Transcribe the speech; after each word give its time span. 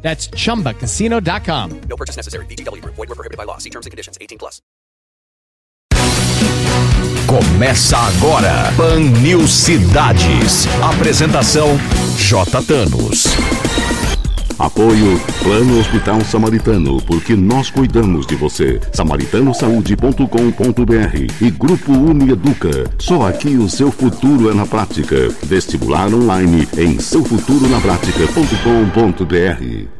That's 0.00 0.30
chumbacasino.com. 0.30 1.80
No 1.88 1.96
purchase 1.96 2.16
necessary. 2.16 2.46
VGW 2.46 2.80
Group. 2.80 2.94
Void 2.94 3.08
were 3.10 3.14
prohibited 3.14 3.36
by 3.36 3.44
law. 3.44 3.58
See 3.58 3.70
terms 3.70 3.84
and 3.84 3.90
conditions. 3.90 4.16
18 4.20 4.38
plus. 4.38 4.62
Começa 7.26 7.98
agora 7.98 8.72
Pan 8.74 9.00
News 9.20 9.50
Cidades. 9.50 10.66
Apresentação 10.82 11.76
J. 12.16 12.62
Thanos. 12.62 13.24
Apoio 14.58 15.20
Plano 15.42 15.78
Hospital 15.78 16.24
Samaritano, 16.24 16.96
porque 17.02 17.36
nós 17.36 17.70
cuidamos 17.70 18.26
de 18.26 18.34
você. 18.34 18.80
Samaritanosaúde.com.br 18.92 21.32
e 21.40 21.50
Grupo 21.50 21.92
Unieduca. 21.92 22.90
Só 22.98 23.28
aqui 23.28 23.56
o 23.56 23.68
seu 23.68 23.92
futuro 23.92 24.50
é 24.50 24.54
na 24.54 24.66
prática. 24.66 25.28
Vestibular 25.44 26.12
online 26.12 26.66
em 26.76 26.98
seufuturonaprática.com.br. 26.98 29.97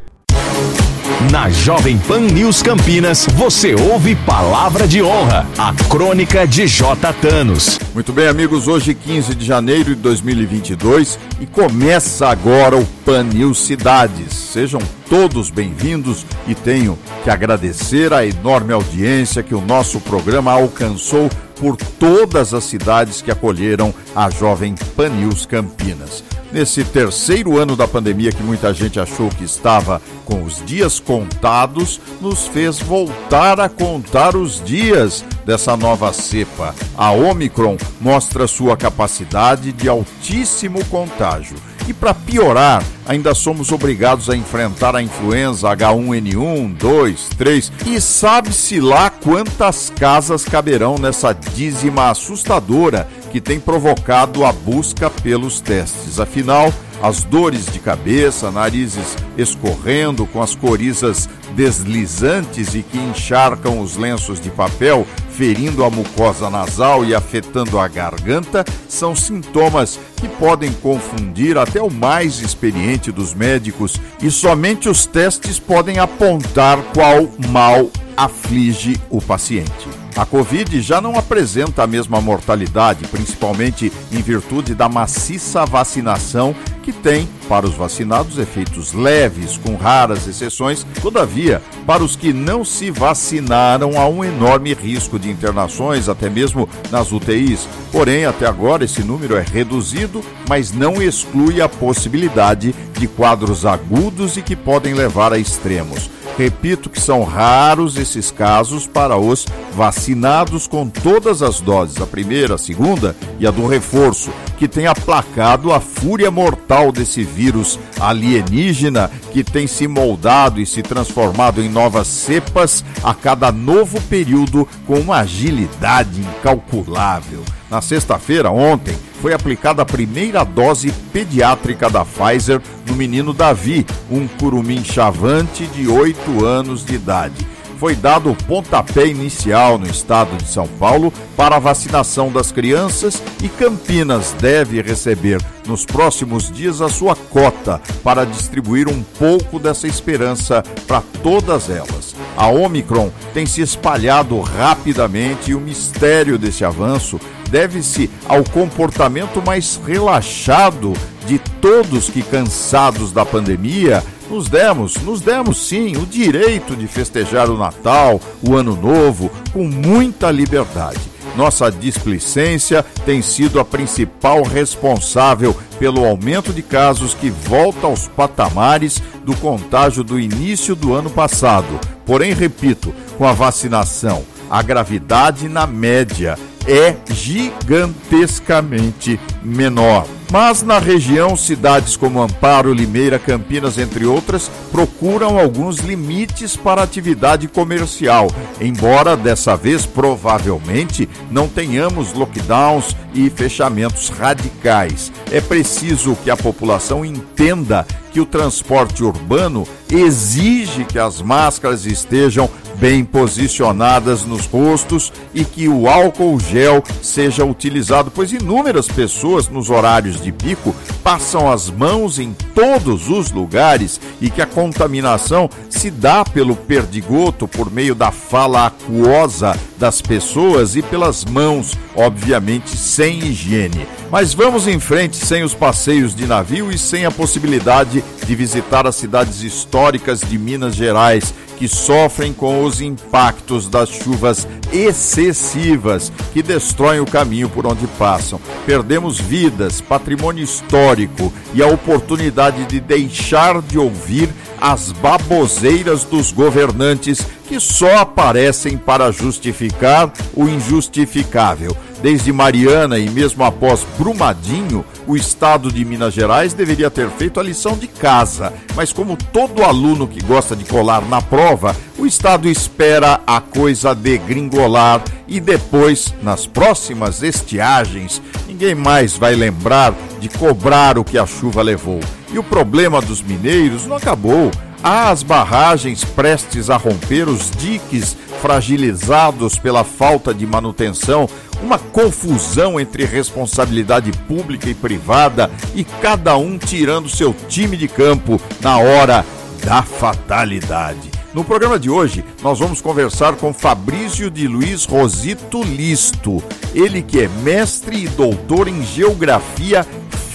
Na 1.21 1.51
Jovem 1.51 1.99
Pan 1.99 2.21
News 2.21 2.63
Campinas, 2.63 3.27
você 3.33 3.75
ouve 3.75 4.15
Palavra 4.15 4.87
de 4.87 5.03
Honra, 5.03 5.45
a 5.59 5.75
crônica 5.91 6.47
de 6.47 6.69
J. 6.69 7.13
Thanos. 7.15 7.77
Muito 7.93 8.13
bem, 8.13 8.29
amigos, 8.29 8.69
hoje 8.69 8.95
15 8.95 9.35
de 9.35 9.45
janeiro 9.45 9.97
de 9.97 10.01
2022 10.01 11.19
e 11.41 11.47
começa 11.47 12.29
agora 12.29 12.77
o 12.77 12.87
Pan 13.05 13.25
News 13.25 13.59
Cidades. 13.59 14.33
Sejam 14.33 14.81
todos 15.11 15.51
bem-vindos 15.51 16.25
e 16.47 16.55
tenho 16.55 16.97
que 17.25 17.31
agradecer 17.31 18.13
a 18.13 18.25
enorme 18.25 18.73
audiência 18.73 19.43
que 19.43 19.57
o 19.57 19.61
nosso 19.61 19.99
programa 19.99 20.53
alcançou 20.53 21.29
por 21.57 21.77
todas 21.77 22.55
as 22.55 22.63
cidades 22.63 23.21
que 23.21 23.33
acolheram 23.33 23.93
a 24.15 24.31
Jovem 24.31 24.77
Pan 24.97 25.09
News 25.09 25.45
Campinas 25.47 26.23
nesse 26.53 26.85
terceiro 26.85 27.59
ano 27.59 27.77
da 27.77 27.87
pandemia 27.87 28.33
que 28.33 28.43
muita 28.43 28.73
gente 28.73 28.99
achou 28.99 29.29
que 29.29 29.45
estava 29.45 30.01
com 30.25 30.43
os 30.43 30.65
dias 30.65 31.01
contados, 31.01 31.99
nos 32.21 32.47
fez 32.47 32.79
voltar 32.79 33.59
a 33.59 33.69
contar 33.69 34.37
os 34.37 34.63
dias 34.63 35.25
dessa 35.47 35.77
nova 35.77 36.13
cepa. 36.13 36.75
A 36.97 37.11
Omicron 37.13 37.79
mostra 37.99 38.47
sua 38.47 38.77
capacidade 38.77 39.73
de 39.73 39.89
altíssimo 39.89 40.85
contágio. 40.87 41.57
E 41.89 41.95
para 41.95 42.13
piorar, 42.13 42.85
ainda 43.07 43.35
somos 43.35 43.73
obrigados 43.73 44.29
a 44.29 44.37
enfrentar 44.37 44.95
a 44.95 45.03
influenza 45.03 45.75
H1N1, 45.75 46.77
2, 46.77 47.29
3 47.39 47.73
e 47.87 47.99
sabe-se 47.99 48.79
lá 48.79 49.09
quantas 49.09 49.91
casas 49.99 50.45
caberão 50.45 50.97
nessa 50.99 51.33
dízima 51.33 52.11
assustadora 52.11 53.09
que 53.31 53.41
tem 53.41 53.61
provocado 53.61 54.45
a 54.45 54.53
busca 54.53 55.11
pelos 55.11 55.61
testes. 55.61 56.19
Afinal, 56.19 56.73
as 57.03 57.23
dores 57.23 57.67
de 57.67 57.79
cabeça, 57.79 58.51
narizes 58.51 59.17
escorrendo 59.37 60.27
com 60.27 60.43
as 60.43 60.55
corizas 60.55 61.29
deslizantes 61.55 62.75
e 62.75 62.83
que 62.83 62.99
encharcam 62.99 63.81
os 63.81 63.97
lenços 63.97 64.41
de 64.41 64.51
papel, 64.51 65.07
ferindo 65.31 65.85
a 65.85 65.91
mucosa 65.91 66.51
nasal 66.51 67.05
e 67.05 67.15
afetando 67.15 67.79
a 67.79 67.87
garganta, 67.87 68.65
são 68.89 69.15
sintomas 69.15 69.99
que 70.17 70.29
podem 70.29 70.73
confundir 70.73 71.57
até 71.57 71.81
o 71.81 71.91
mais 71.91 72.41
experiente 72.41 73.13
dos 73.13 73.35
médicos 73.35 74.01
e 74.21 74.31
somente 74.31 74.89
os 74.89 75.07
testes 75.07 75.59
podem 75.59 75.99
apontar 75.99 76.79
qual 76.95 77.29
mal 77.49 77.91
aflige 78.17 79.01
o 79.09 79.23
paciente. 79.23 79.98
A 80.19 80.27
Covid 80.27 80.83
já 80.83 81.01
não 81.01 81.17
apresenta 81.17 81.85
a 81.85 81.87
mesma 81.87 82.21
mortalidade, 82.21 83.07
principalmente 83.07 83.93
em 84.11 84.21
virtude 84.21 84.75
da 84.75 84.89
maciça 84.89 85.65
vacinação 85.65 86.57
que 86.83 86.93
tem, 86.93 87.29
para 87.49 87.65
os 87.65 87.75
vacinados, 87.75 88.37
efeitos 88.37 88.93
leves, 88.93 89.57
com 89.57 89.77
raras 89.77 90.27
exceções. 90.27 90.85
Todavia, 91.01 91.63
para 91.87 92.03
os 92.03 92.17
que 92.17 92.33
não 92.33 92.65
se 92.65 92.91
vacinaram, 92.91 93.97
há 93.97 94.09
um 94.09 94.25
enorme 94.25 94.75
risco 94.75 95.21
de 95.21 95.31
internações, 95.31 96.09
até 96.09 96.29
mesmo 96.29 96.69
nas 96.91 97.13
UTIs. 97.13 97.69
Porém, 97.93 98.27
até 98.27 98.45
agora, 98.45 98.85
esse 98.85 99.05
número 99.05 99.37
é 99.37 99.43
reduzido, 99.43 100.21
mas 100.49 100.73
não 100.73 101.01
exclui 101.01 101.63
a 101.63 101.69
possibilidade 101.69 102.75
de 102.99 103.07
quadros 103.07 103.65
agudos 103.65 104.37
e 104.37 104.43
que 104.43 104.57
podem 104.57 104.95
levar 104.95 105.33
a 105.33 105.39
extremos. 105.39 106.11
Repito 106.39 106.89
que 106.89 107.01
são 107.01 107.25
raros 107.25 107.97
esses 107.97 108.31
casos 108.31 108.87
para 108.87 109.17
os 109.17 109.45
vacinados 109.75 110.69
com 110.69 110.89
todas 110.89 111.43
as 111.43 111.61
doses, 111.61 112.01
a 112.01 112.07
primeira, 112.07 112.55
a 112.55 112.59
segunda 112.59 113.17
e 113.41 113.47
a 113.47 113.51
do 113.51 113.67
reforço, 113.67 114.31
que 114.57 114.69
tem 114.69 114.87
aplacado 114.87 115.73
a 115.73 115.81
fúria 115.81 116.31
mortal 116.31 116.93
desse 116.93 117.25
vírus 117.25 117.77
alienígena 117.99 119.11
que 119.33 119.43
tem 119.43 119.67
se 119.67 119.89
moldado 119.89 120.61
e 120.61 120.67
se 120.67 120.81
transformado 120.81 121.61
em 121.61 121.69
novas 121.69 122.07
cepas 122.07 122.85
a 123.03 123.13
cada 123.13 123.51
novo 123.51 124.01
período 124.03 124.69
com 124.87 124.95
uma 125.01 125.17
agilidade 125.19 126.21
incalculável. 126.21 127.43
Na 127.71 127.83
sexta-feira, 127.83 128.51
ontem, 128.51 128.97
foi 129.21 129.35
aplicada 129.35 129.83
a 129.83 129.87
primeira 129.87 130.43
dose 130.43 130.91
pediátrica 131.13 131.91
da 131.91 132.05
Pfizer 132.05 132.63
no 132.87 132.95
menino 132.95 133.35
Davi, 133.35 133.87
um 134.11 134.27
curumim 134.27 134.83
chavante 134.83 135.67
de 135.67 135.87
8 135.87 136.45
anos 136.45 136.85
de 136.85 136.95
idade. 136.95 137.47
Foi 137.79 137.95
dado 137.95 138.33
o 138.33 138.35
pontapé 138.35 139.07
inicial 139.07 139.79
no 139.79 139.87
estado 139.87 140.37
de 140.37 140.49
São 140.49 140.67
Paulo 140.67 141.13
para 141.37 141.57
a 141.57 141.61
vacinação 141.61 142.33
das 142.33 142.51
crianças 142.51 143.23
e 143.41 143.49
Campinas 143.49 144.35
deve 144.41 144.83
receber 144.83 145.41
nos 145.65 145.85
próximos 145.87 146.51
dias 146.51 146.81
a 146.81 146.89
sua 146.89 147.15
cota 147.15 147.81
para 148.03 148.27
distribuir 148.27 148.89
um 148.89 149.01
pouco 149.17 149.61
dessa 149.61 149.87
esperança 149.87 150.61
para 150.89 151.03
todas 151.23 151.71
elas. 151.71 152.17
A 152.37 152.49
Omicron 152.49 153.13
tem 153.33 153.47
se 153.47 153.61
espalhado 153.61 154.41
rapidamente 154.41 155.53
e 155.53 155.55
o 155.55 155.61
mistério 155.61 156.37
desse 156.37 156.65
avanço 156.65 157.21
deve-se 157.49 158.11
ao 158.27 158.43
comportamento 158.43 159.41
mais 159.41 159.81
relaxado 159.87 160.95
de 161.27 161.39
todos 161.61 162.09
que, 162.09 162.23
cansados 162.23 163.13
da 163.13 163.25
pandemia, 163.25 164.03
nos 164.31 164.49
demos, 164.49 164.97
nos 164.97 165.21
demos 165.21 165.69
sim 165.69 165.97
o 165.97 166.07
direito 166.07 166.77
de 166.77 166.87
festejar 166.87 167.51
o 167.51 167.57
Natal, 167.57 168.21
o 168.43 168.55
Ano 168.55 168.77
Novo, 168.77 169.31
com 169.53 169.65
muita 169.65 170.31
liberdade. 170.31 171.01
Nossa 171.37 171.71
displicência 171.71 172.85
tem 173.05 173.21
sido 173.23 173.61
a 173.61 173.65
principal 173.65 174.43
responsável 174.43 175.57
pelo 175.79 176.05
aumento 176.05 176.53
de 176.53 176.63
casos 176.63 177.15
que 177.15 177.31
volta 177.31 177.87
aos 177.87 178.09
patamares 178.09 179.01
do 179.25 179.37
contágio 179.37 180.03
do 180.03 180.19
início 180.19 180.75
do 180.75 180.95
ano 180.95 181.11
passado. 181.11 181.79
Porém, 182.05 182.33
repito, 182.33 182.93
com 183.17 183.25
a 183.27 183.33
vacinação, 183.33 184.25
a 184.51 184.61
gravidade 184.63 185.49
na 185.49 185.67
média 185.67 186.37
é 186.67 186.97
gigantescamente 187.13 189.21
menor. 189.43 190.07
Mas 190.31 190.63
na 190.63 190.79
região, 190.79 191.35
cidades 191.37 191.97
como 191.97 192.23
Amparo, 192.23 192.73
Limeira, 192.73 193.19
Campinas, 193.19 193.79
entre 193.79 194.05
outras, 194.05 194.51
procuram 194.71 195.39
alguns 195.39 195.79
limites 195.79 196.55
para 196.55 196.83
a 196.83 196.85
atividade 196.85 197.49
comercial, 197.49 198.29
embora 198.61 199.17
dessa 199.17 199.57
vez 199.57 199.87
provavelmente 199.87 201.09
não 201.31 201.49
tenhamos 201.49 202.13
lockdowns 202.13 202.95
e 203.15 203.31
fechamentos 203.31 204.11
radicais. 204.11 205.11
É 205.33 205.41
preciso 205.41 206.15
que 206.23 206.31
a 206.31 206.37
população 206.37 207.05
entenda 207.05 207.87
que 208.13 208.21
o 208.21 208.27
transporte 208.27 209.03
urbano 209.03 209.67
exige 209.91 210.85
que 210.85 210.99
as 210.99 211.23
máscaras 211.23 211.87
estejam 211.87 212.51
bem 212.79 213.05
posicionadas 213.05 214.25
nos 214.25 214.47
rostos 214.47 215.13
e 215.35 215.45
que 215.45 215.69
o 215.69 215.89
álcool 215.89 216.39
gel 216.39 216.83
seja 217.03 217.45
utilizado, 217.45 218.11
pois 218.11 218.33
inúmeras 218.33 218.87
pessoas 218.87 219.49
nos 219.49 219.69
horários 219.69 220.21
de 220.21 220.31
pico 220.31 220.75
passam 221.03 221.51
as 221.51 221.71
mãos 221.71 222.19
em 222.19 222.35
todos 222.55 223.09
os 223.09 223.31
lugares 223.31 224.01
e 224.21 224.31
que 224.31 224.41
a 224.41 224.47
contaminação 224.47 225.51
se 225.69 225.91
dá 225.91 226.25
pelo 226.25 226.55
perdigoto 226.55 227.49
por 227.49 227.71
meio 227.71 227.95
da 227.95 228.11
fala 228.11 228.67
aquosa 228.67 229.59
das 229.77 230.01
pessoas 230.01 230.77
e 230.77 230.83
pelas 230.83 231.25
mãos, 231.25 231.73
obviamente 231.95 232.77
sem 232.77 233.19
higiene. 233.19 233.87
Mas 234.11 234.35
vamos 234.35 234.67
em 234.67 234.81
frente 234.81 235.17
sem 235.17 235.43
os 235.43 235.55
passeios 235.55 236.15
de 236.15 236.27
navio 236.27 236.71
e 236.71 236.79
sem 236.79 237.05
a 237.05 237.11
possibilidade 237.11 238.03
de 238.27 238.35
visitar 238.35 238.87
as 238.87 238.97
cidades 238.97 239.43
históricas 239.43 240.21
de 240.21 240.39
Minas 240.39 240.75
Gerais 240.75 241.33
que 241.59 241.67
sofrem 241.67 242.33
com 242.33 242.63
os 242.63 242.81
impactos 242.81 243.69
das 243.69 243.89
chuvas 243.89 244.47
excessivas 244.73 246.13
que 246.33 246.43
destroem 246.43 247.01
o 247.01 247.07
caminho 247.07 247.49
por 247.49 247.67
onde 247.67 247.87
passam. 247.99 248.41
Perdemos 248.65 249.19
vidas, 249.19 249.81
patrimônio 249.81 250.45
histórico 250.45 251.33
e 251.53 251.63
a 251.63 251.67
oportunidade 251.67 252.65
de 252.67 252.79
deixar 252.79 253.61
de 253.61 253.77
ouvir 253.77 254.29
as 254.61 254.93
baboseiras 254.93 256.05
dos 256.05 256.31
governantes 256.31 257.27
que 257.49 257.59
só 257.59 257.99
aparecem 257.99 258.77
para 258.77 259.11
justificar 259.11 260.13
o 260.35 260.47
injustificável. 260.47 261.77
Desde 262.03 262.33
Mariana 262.33 262.99
e 262.99 263.11
mesmo 263.11 263.43
após 263.45 263.85
Brumadinho, 263.99 264.85
o 265.07 265.17
estado 265.17 265.73
de 265.73 265.85
Minas 265.85 266.15
Gerais 266.15 266.53
deveria 266.53 266.91
ter 266.91 267.11
feito 267.11 267.41
a 267.41 267.43
lição 267.43 267.77
de 267.77 267.89
casa, 267.89 268.53
mas 268.77 268.93
como 268.93 269.17
todo 269.17 269.65
aluno 269.65 270.07
que 270.07 270.23
gosta 270.23 270.55
de 270.55 270.65
colar 270.65 271.03
na 271.03 271.21
prova, 271.21 271.75
o 271.99 272.07
estado 272.07 272.49
espera 272.49 273.21
a 273.27 273.41
coisa 273.41 273.95
degringolar 273.95 275.03
e 275.27 275.41
depois, 275.41 276.15
nas 276.23 276.47
próximas 276.47 277.23
estiagens, 277.23 278.23
ninguém 278.47 278.75
mais 278.75 279.17
vai 279.17 279.35
lembrar 279.35 279.93
de 280.21 280.29
cobrar 280.29 280.99
o 280.99 281.05
que 281.05 281.19
a 281.19 281.27
chuva 281.27 281.63
levou. 281.63 282.01
E 282.33 282.39
o 282.39 282.45
problema 282.45 283.01
dos 283.01 283.21
mineiros 283.21 283.87
não 283.87 283.97
acabou. 283.97 284.51
Há 284.83 285.11
as 285.11 285.25
barragens 285.25 286.05
prestes 286.05 286.71
a 286.71 286.77
romper, 286.77 287.29
os 287.29 287.51
diques 287.51 288.17
fragilizados 288.41 289.59
pela 289.59 289.83
falta 289.83 290.33
de 290.33 290.47
manutenção, 290.47 291.29
uma 291.63 291.79
confusão 291.79 292.79
entre 292.79 293.05
responsabilidade 293.05 294.13
pública 294.27 294.69
e 294.69 294.75
privada 294.75 295.51
e 295.75 295.85
cada 295.85 296.37
um 296.37 296.59
tirando 296.59 297.09
seu 297.09 297.35
time 297.49 297.77
de 297.77 297.89
campo 297.89 298.41
na 298.61 298.79
hora 298.79 299.25
da 299.65 299.83
fatalidade. 299.83 301.11
No 301.35 301.45
programa 301.45 301.79
de 301.79 301.91
hoje, 301.91 302.25
nós 302.43 302.59
vamos 302.59 302.81
conversar 302.81 303.37
com 303.37 303.53
Fabrício 303.53 304.31
de 304.31 304.49
Luiz 304.49 304.87
Rosito 304.87 305.63
Listo. 305.63 306.43
Ele 306.75 307.03
que 307.03 307.21
é 307.21 307.29
mestre 307.29 308.05
e 308.05 308.09
doutor 308.09 308.67
em 308.67 308.83
Geografia 308.83 309.87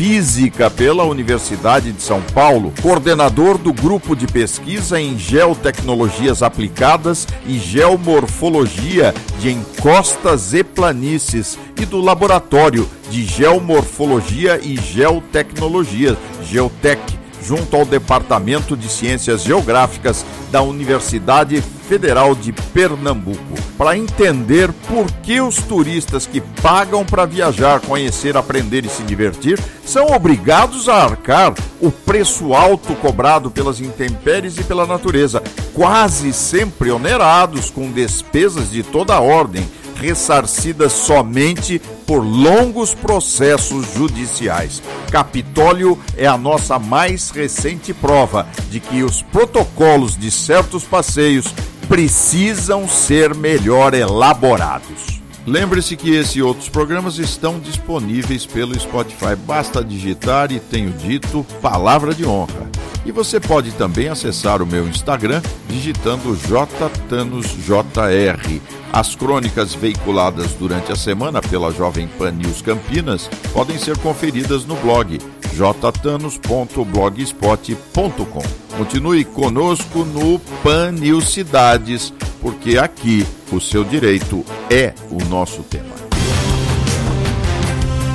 Física 0.03 0.69
pela 0.69 1.05
Universidade 1.05 1.93
de 1.93 2.01
São 2.01 2.21
Paulo, 2.33 2.73
coordenador 2.81 3.57
do 3.57 3.71
grupo 3.71 4.17
de 4.17 4.27
pesquisa 4.27 4.99
em 4.99 5.17
Geotecnologias 5.17 6.43
Aplicadas 6.43 7.25
e 7.47 7.57
Geomorfologia 7.57 9.15
de 9.39 9.53
Encostas 9.53 10.53
e 10.53 10.61
Planícies 10.61 11.57
e 11.79 11.85
do 11.85 12.01
Laboratório 12.01 12.85
de 13.09 13.23
Geomorfologia 13.23 14.59
e 14.61 14.75
Geotecnologia, 14.75 16.17
Geotec 16.43 17.22
junto 17.43 17.75
ao 17.75 17.85
Departamento 17.85 18.75
de 18.75 18.89
Ciências 18.89 19.43
Geográficas 19.43 20.25
da 20.51 20.61
Universidade 20.61 21.61
Federal 21.61 22.33
de 22.33 22.51
Pernambuco, 22.51 23.61
para 23.77 23.97
entender 23.97 24.71
por 24.87 25.11
que 25.21 25.41
os 25.41 25.57
turistas 25.57 26.25
que 26.25 26.39
pagam 26.61 27.05
para 27.05 27.25
viajar, 27.25 27.81
conhecer, 27.81 28.37
aprender 28.37 28.85
e 28.85 28.89
se 28.89 29.03
divertir 29.03 29.59
são 29.85 30.07
obrigados 30.07 30.87
a 30.87 31.03
arcar 31.03 31.53
o 31.81 31.91
preço 31.91 32.53
alto 32.53 32.95
cobrado 32.95 33.51
pelas 33.51 33.81
intempéries 33.81 34.57
e 34.57 34.63
pela 34.63 34.87
natureza, 34.87 35.43
quase 35.73 36.31
sempre 36.31 36.89
onerados 36.89 37.69
com 37.69 37.91
despesas 37.91 38.71
de 38.71 38.81
toda 38.81 39.19
ordem 39.19 39.67
ressarcidas 40.03 40.91
somente 40.91 41.81
por 42.05 42.19
longos 42.19 42.93
processos 42.93 43.93
judiciais. 43.93 44.83
Capitólio 45.09 45.97
é 46.17 46.27
a 46.27 46.37
nossa 46.37 46.77
mais 46.77 47.29
recente 47.29 47.93
prova 47.93 48.45
de 48.69 48.81
que 48.81 49.01
os 49.01 49.21
protocolos 49.21 50.17
de 50.17 50.29
certos 50.29 50.83
passeios 50.83 51.53
precisam 51.87 52.85
ser 52.87 53.33
melhor 53.33 53.93
elaborados. 53.93 55.21
Lembre-se 55.45 55.95
que 55.95 56.13
esse 56.13 56.39
e 56.39 56.43
outros 56.43 56.67
programas 56.67 57.17
estão 57.17 57.59
disponíveis 57.59 58.45
pelo 58.45 58.77
Spotify. 58.77 59.35
Basta 59.37 59.83
digitar 59.83 60.51
e 60.51 60.59
tenho 60.59 60.91
dito 60.91 61.45
Palavra 61.61 62.13
de 62.13 62.25
Honra. 62.25 62.69
E 63.05 63.11
você 63.11 63.39
pode 63.39 63.71
também 63.71 64.07
acessar 64.07 64.61
o 64.61 64.65
meu 64.65 64.87
Instagram 64.87 65.41
digitando 65.67 66.35
JTanosJR. 66.35 68.61
As 68.91 69.15
crônicas 69.15 69.73
veiculadas 69.73 70.51
durante 70.53 70.91
a 70.91 70.95
semana 70.95 71.41
pela 71.41 71.71
Jovem 71.71 72.07
Pan 72.07 72.31
News 72.31 72.61
Campinas 72.61 73.29
podem 73.51 73.77
ser 73.77 73.97
conferidas 73.97 74.65
no 74.65 74.75
blog 74.77 75.19
jtanos.blogspot.com. 75.53 78.43
Continue 78.77 79.25
conosco 79.25 80.05
no 80.05 80.39
Pan 80.63 80.91
News 80.91 81.29
Cidades, 81.29 82.13
porque 82.41 82.77
aqui 82.77 83.27
o 83.51 83.59
seu 83.59 83.83
direito 83.83 84.45
é 84.69 84.93
o 85.09 85.17
nosso 85.25 85.63
tema. 85.63 86.03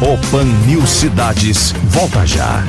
O 0.01 0.17
Pan 0.31 0.45
News 0.67 0.91
Cidades 0.91 1.73
volta 1.91 2.25
já. 2.25 2.63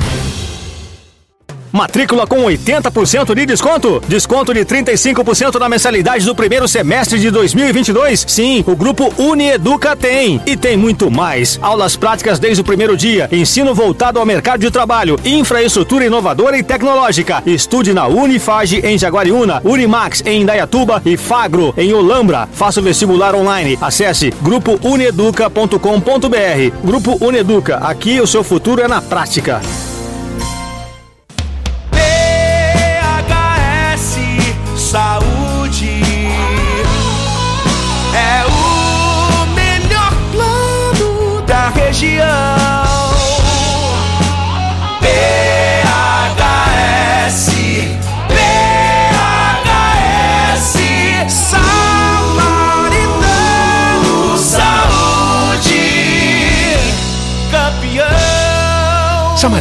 Matrícula 1.72 2.26
com 2.26 2.42
80% 2.42 3.34
de 3.34 3.46
desconto? 3.46 4.02
Desconto 4.08 4.52
de 4.52 4.64
35% 4.64 5.58
na 5.58 5.68
mensalidade 5.68 6.24
do 6.24 6.34
primeiro 6.34 6.66
semestre 6.66 7.18
de 7.18 7.30
2022? 7.30 8.24
Sim, 8.26 8.64
o 8.66 8.74
grupo 8.74 9.12
Unieduca 9.16 9.94
tem. 9.94 10.40
E 10.46 10.56
tem 10.56 10.76
muito 10.76 11.10
mais. 11.10 11.58
Aulas 11.62 11.96
práticas 11.96 12.38
desde 12.38 12.60
o 12.60 12.64
primeiro 12.64 12.96
dia, 12.96 13.28
ensino 13.30 13.74
voltado 13.74 14.18
ao 14.18 14.26
mercado 14.26 14.60
de 14.60 14.70
trabalho, 14.70 15.18
infraestrutura 15.24 16.06
inovadora 16.06 16.58
e 16.58 16.62
tecnológica. 16.62 17.42
Estude 17.46 17.94
na 17.94 18.06
Unifage 18.06 18.80
em 18.84 18.98
Jaguariúna, 18.98 19.60
Unimax 19.64 20.22
em 20.26 20.42
Indaiatuba 20.42 21.00
e 21.04 21.16
Fagro 21.16 21.72
em 21.76 21.92
Olambra. 21.92 22.48
Faça 22.52 22.80
o 22.80 22.82
vestibular 22.82 23.34
online. 23.34 23.78
Acesse 23.80 24.32
grupouneduca.com.br. 24.42 26.84
Grupo 26.84 27.24
Uneduca, 27.24 27.76
aqui 27.76 28.20
o 28.20 28.26
seu 28.26 28.42
futuro 28.42 28.82
é 28.82 28.88
na 28.88 29.00
prática. 29.00 29.60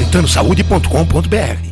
Campeão. 0.09 0.27
samaritanosaúde.com.br 0.27 1.69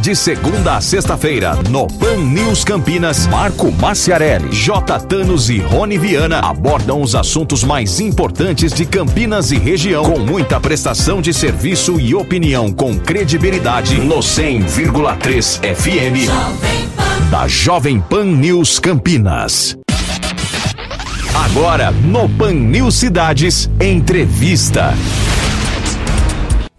De 0.00 0.14
segunda 0.14 0.76
a 0.76 0.80
sexta-feira, 0.80 1.54
no 1.70 1.86
Pan 1.86 2.16
News 2.16 2.64
Campinas, 2.64 3.26
Marco 3.26 3.70
Marciarelli, 3.72 4.52
J. 4.52 4.98
Thanos 5.00 5.48
e 5.48 5.58
Rony 5.58 5.98
Viana 5.98 6.40
abordam 6.40 7.00
os 7.00 7.14
assuntos 7.14 7.62
mais 7.62 8.00
importantes 8.00 8.72
de 8.72 8.84
Campinas 8.84 9.50
e 9.50 9.58
região, 9.58 10.04
com 10.04 10.18
muita 10.18 10.60
prestação 10.60 11.22
de 11.22 11.32
serviço 11.32 11.98
e 12.00 12.14
opinião 12.14 12.72
com 12.72 12.98
credibilidade 12.98 14.00
no 14.00 14.18
100,3 14.18 15.60
FM 15.74 16.28
da 17.30 17.48
Jovem 17.48 18.00
Pan 18.00 18.24
News 18.24 18.78
Campinas. 18.78 19.76
Agora, 21.34 21.90
no 21.90 22.28
Pan 22.28 22.52
News 22.52 22.94
Cidades, 22.94 23.70
entrevista. 23.80 24.94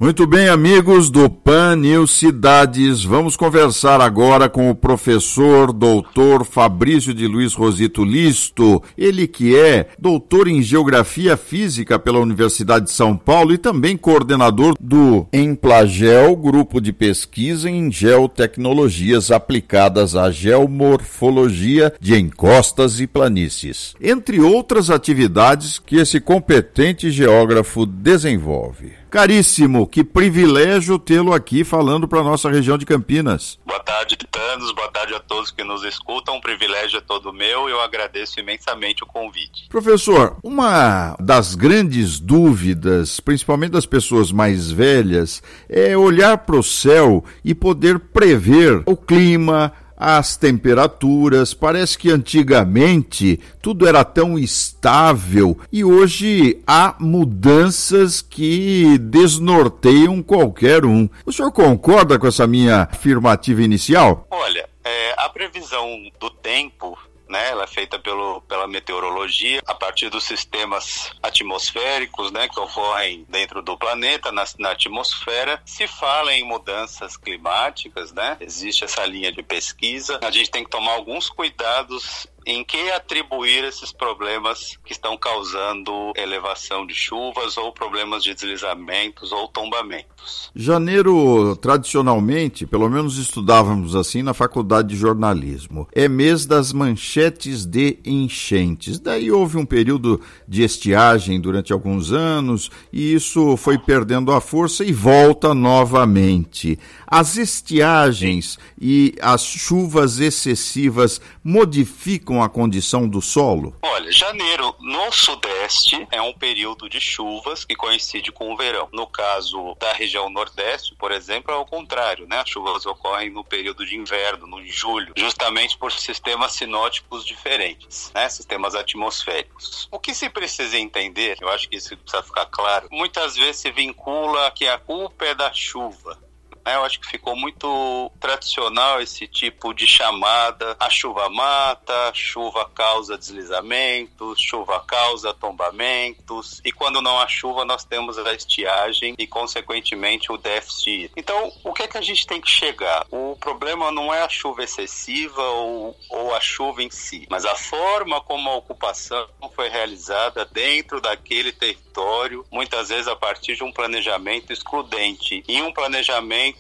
Muito 0.06 0.28
bem, 0.28 0.50
amigos 0.50 1.10
do 1.10 1.28
Pan 1.28 1.78
News 1.78 2.12
Cidades, 2.12 3.04
vamos 3.04 3.36
conversar 3.36 4.00
agora 4.00 4.48
com 4.48 4.70
o 4.70 4.76
professor 4.76 5.74
doutor 5.74 6.46
Fabrício 6.46 7.12
de 7.12 7.26
Luiz 7.26 7.56
Rosito 7.56 8.06
Listo, 8.06 8.84
ele 8.96 9.26
que 9.26 9.58
é 9.58 9.88
doutor 9.98 10.48
em 10.48 10.62
Geografia 10.62 11.36
Física 11.36 11.98
pela 11.98 12.20
Universidade 12.20 12.86
de 12.86 12.92
São 12.92 13.18
Paulo 13.18 13.52
e 13.52 13.58
também 13.58 13.98
coordenador 13.98 14.76
do 14.80 15.26
Emplagel, 15.34 16.36
grupo 16.36 16.80
de 16.80 16.94
pesquisa 16.94 17.68
em 17.68 17.92
geotecnologias 17.92 19.32
aplicadas 19.32 20.16
à 20.16 20.30
geomorfologia 20.30 21.92
de 22.00 22.16
encostas 22.16 23.00
e 23.00 23.08
planícies, 23.08 23.96
entre 24.00 24.40
outras 24.40 24.92
atividades 24.92 25.80
que 25.80 25.96
esse 25.96 26.20
competente 26.20 27.10
geógrafo 27.10 27.88
desenvolve. 27.88 29.04
Caríssimo, 29.16 29.88
que 29.88 30.04
privilégio 30.04 31.00
tê-lo 31.00 31.32
aqui 31.32 31.64
falando 31.64 32.06
para 32.06 32.22
nossa 32.22 32.52
região 32.52 32.78
de 32.78 32.86
Campinas. 32.86 33.58
Boa 33.66 33.80
tarde, 33.80 34.18
Thanos. 34.30 34.74
Boa 34.74 34.92
tarde 34.92 35.14
a 35.14 35.22
todos 35.22 35.52
que 35.52 35.64
nos 35.64 35.86
escutam. 35.86 36.36
Um 36.36 36.42
privilégio 36.42 36.98
é 36.98 37.02
todo 37.02 37.32
meu. 37.32 37.70
Eu 37.70 37.80
agradeço 37.80 38.42
imensamente 38.42 39.06
o 39.06 39.08
convite. 39.08 39.70
Professor, 39.70 40.36
uma 40.44 41.16
das 41.18 41.56
grandes 41.56 42.20
dúvidas, 42.20 43.22
principalmente 43.22 43.72
das 43.72 43.86
pessoas 43.86 44.34
mais 44.34 44.70
velhas, 44.70 45.42
é 45.70 45.96
olhar 45.96 46.40
para 46.40 46.58
o 46.58 46.64
céu 46.64 47.24
e 47.42 47.56
poder 47.56 47.98
prever 47.98 48.84
o 48.86 48.98
clima, 48.98 49.72
as 49.98 50.36
temperaturas. 50.36 51.54
Parece 51.54 51.98
que 51.98 52.10
antigamente 52.10 53.40
tudo 53.62 53.88
era 53.88 54.04
tão 54.04 54.38
estável 54.38 55.58
e 55.72 55.84
hoje 55.84 56.62
há 56.68 56.96
mudanças 57.00 58.22
que 58.22 58.98
desnorteiam 59.00 60.22
qualquer 60.22 60.86
um. 60.86 61.10
O 61.26 61.32
senhor 61.32 61.52
concorda 61.52 62.20
com 62.20 62.28
essa 62.28 62.46
minha 62.46 62.90
afirmativa 62.92 63.62
inicial? 63.62 64.28
Olha, 64.30 64.68
é, 64.84 65.14
a 65.18 65.30
previsão 65.30 66.04
do 66.20 66.30
tempo 66.30 66.98
né? 67.30 67.50
Ela 67.50 67.64
é 67.64 67.68
feita 67.68 68.00
pelo, 68.00 68.42
pela 68.42 68.68
meteorologia 68.68 69.62
a 69.66 69.74
partir 69.74 70.10
dos 70.10 70.24
sistemas 70.24 71.12
atmosféricos, 71.22 72.32
né? 72.32 72.48
Que 72.48 72.60
ocorrem 72.60 73.26
dentro 73.30 73.62
do 73.62 73.78
planeta, 73.78 74.32
na, 74.32 74.44
na 74.60 74.72
atmosfera. 74.72 75.62
Se 75.66 75.88
fala 75.88 76.34
em 76.34 76.44
mudanças 76.44 77.18
climáticas, 77.18 78.12
né? 78.12 78.38
Existe 78.40 78.84
essa 78.84 79.06
linha 79.06 79.32
de 79.32 79.44
pesquisa. 79.44 80.20
A 80.22 80.32
gente 80.32 80.52
tem 80.52 80.64
que 80.64 80.70
tomar 80.70 80.94
alguns 80.94 81.30
cuidados 81.30 82.28
em 82.46 82.64
que 82.64 82.92
atribuir 82.92 83.64
esses 83.64 83.92
problemas 83.92 84.78
que 84.86 84.92
estão 84.92 85.18
causando 85.18 86.14
elevação 86.16 86.86
de 86.86 86.94
chuvas 86.94 87.58
ou 87.58 87.72
problemas 87.72 88.24
de 88.24 88.34
deslizamentos 88.34 89.32
ou 89.32 89.48
tombamentos. 89.48 90.52
Janeiro, 90.56 91.56
tradicionalmente, 91.56 92.68
pelo 92.68 92.90
menos 92.90 93.18
estudávamos 93.18 93.96
assim 93.96 94.22
na 94.22 94.34
faculdade 94.34 94.90
de 94.90 94.96
jornalismo, 94.96 95.88
é 95.92 96.08
mês 96.08 96.46
das 96.46 96.72
manchetes 96.72 97.66
de 97.66 97.98
enchentes. 98.06 99.00
Daí 99.00 99.32
houve 99.32 99.58
um 99.58 99.66
período 99.66 100.22
de 100.48 100.64
estiagem 100.64 101.40
durante 101.40 101.74
alguns 101.74 102.12
anos 102.12 102.70
e 102.94 103.14
isso 103.14 103.58
foi 103.58 103.78
perdendo 103.78 104.32
a 104.32 104.40
força 104.40 104.84
e 104.84 104.92
volta 104.94 105.54
novamente. 105.54 106.78
As 107.08 107.38
estiagens 107.38 108.60
e 108.80 109.16
as 109.22 109.44
chuvas 109.44 110.20
excessivas 110.20 111.20
modificam 111.44 112.35
a 112.42 112.50
condição 112.50 113.08
do 113.08 113.22
solo? 113.22 113.76
Olha, 113.82 114.12
janeiro 114.12 114.76
no 114.80 115.12
sudeste 115.12 116.08
é 116.12 116.22
um 116.22 116.34
período 116.34 116.90
de 116.90 117.00
chuvas 117.00 117.66
que 117.66 117.76
coincide 117.76 118.32
com 118.32 118.54
o 118.54 118.58
verão. 118.58 118.88
No 118.92 119.08
caso 119.08 119.76
da 119.80 119.94
região 119.94 120.30
nordeste, 120.30 120.96
por 120.96 121.12
exemplo, 121.12 121.54
é 121.54 121.58
o 121.58 121.66
contrário, 121.66 122.28
né? 122.28 122.40
As 122.40 122.50
chuvas 122.50 122.86
ocorrem 122.86 123.30
no 123.30 123.44
período 123.44 123.86
de 123.86 123.96
inverno, 123.96 124.48
no 124.48 124.66
julho, 124.66 125.14
justamente 125.16 125.78
por 125.78 125.92
sistemas 125.92 126.54
sinóticos 126.54 127.26
diferentes, 127.26 128.12
né? 128.14 128.30
Sistemas 128.30 128.76
atmosféricos. 128.76 129.88
O 129.92 130.00
que 130.00 130.14
se 130.14 130.30
precisa 130.30 130.78
entender, 130.78 131.38
eu 131.42 131.50
acho 131.50 131.70
que 131.70 131.78
isso 131.78 131.96
precisa 131.98 132.24
ficar 132.24 132.46
claro, 132.46 132.88
muitas 132.92 133.36
vezes 133.36 133.58
se 133.58 133.72
vincula 133.72 134.52
que 134.52 134.68
a 134.68 134.78
culpa 134.78 135.26
é 135.26 135.36
da 135.36 135.52
chuva. 135.54 136.25
Né? 136.66 136.76
Eu 136.76 136.84
acho 136.84 137.00
que 137.00 137.08
ficou 137.08 137.36
muito 137.36 138.12
tradicional 138.20 139.00
esse 139.02 139.28
tipo 139.28 139.74
de 139.74 139.88
chamada. 139.88 140.76
A 140.80 140.90
chuva 140.90 141.30
mata, 141.30 142.12
chuva 142.14 142.70
causa 142.74 143.18
deslizamentos, 143.18 144.42
chuva 144.42 144.80
causa 144.82 145.34
tombamentos. 145.34 146.60
E 146.66 146.72
quando 146.72 147.02
não 147.02 147.20
há 147.20 147.28
chuva, 147.28 147.64
nós 147.64 147.84
temos 147.84 148.18
a 148.18 148.34
estiagem 148.34 149.16
e, 149.18 149.28
consequentemente, 149.28 150.32
o 150.32 150.38
déficit. 150.38 151.12
Então, 151.16 151.54
o 151.64 151.74
que 151.74 151.84
é 151.84 151.88
que 151.88 151.98
a 151.98 152.02
gente 152.02 152.26
tem 152.26 152.42
que 152.42 152.50
chegar? 152.50 153.06
O 153.12 153.36
problema 153.40 153.92
não 153.92 154.14
é 154.14 154.24
a 154.24 154.30
chuva 154.30 154.64
excessiva 154.64 155.42
ou, 155.42 155.96
ou 156.10 156.34
a 156.34 156.40
chuva 156.40 156.82
em 156.82 156.90
si, 156.90 157.28
mas 157.30 157.46
a 157.46 157.56
forma 157.56 158.20
como 158.22 158.50
a 158.50 158.56
ocupação 158.56 159.28
foi 159.56 159.70
realizada 159.70 160.46
dentro 160.46 161.00
daquele 161.00 161.52
território, 161.52 162.46
muitas 162.52 162.90
vezes 162.90 163.08
a 163.08 163.16
partir 163.16 163.56
de 163.56 163.64
um 163.64 163.72
planejamento 163.72 164.52
excludente. 164.52 165.44
E 165.48 165.62
um 165.62 165.72
planejamento 165.72 166.55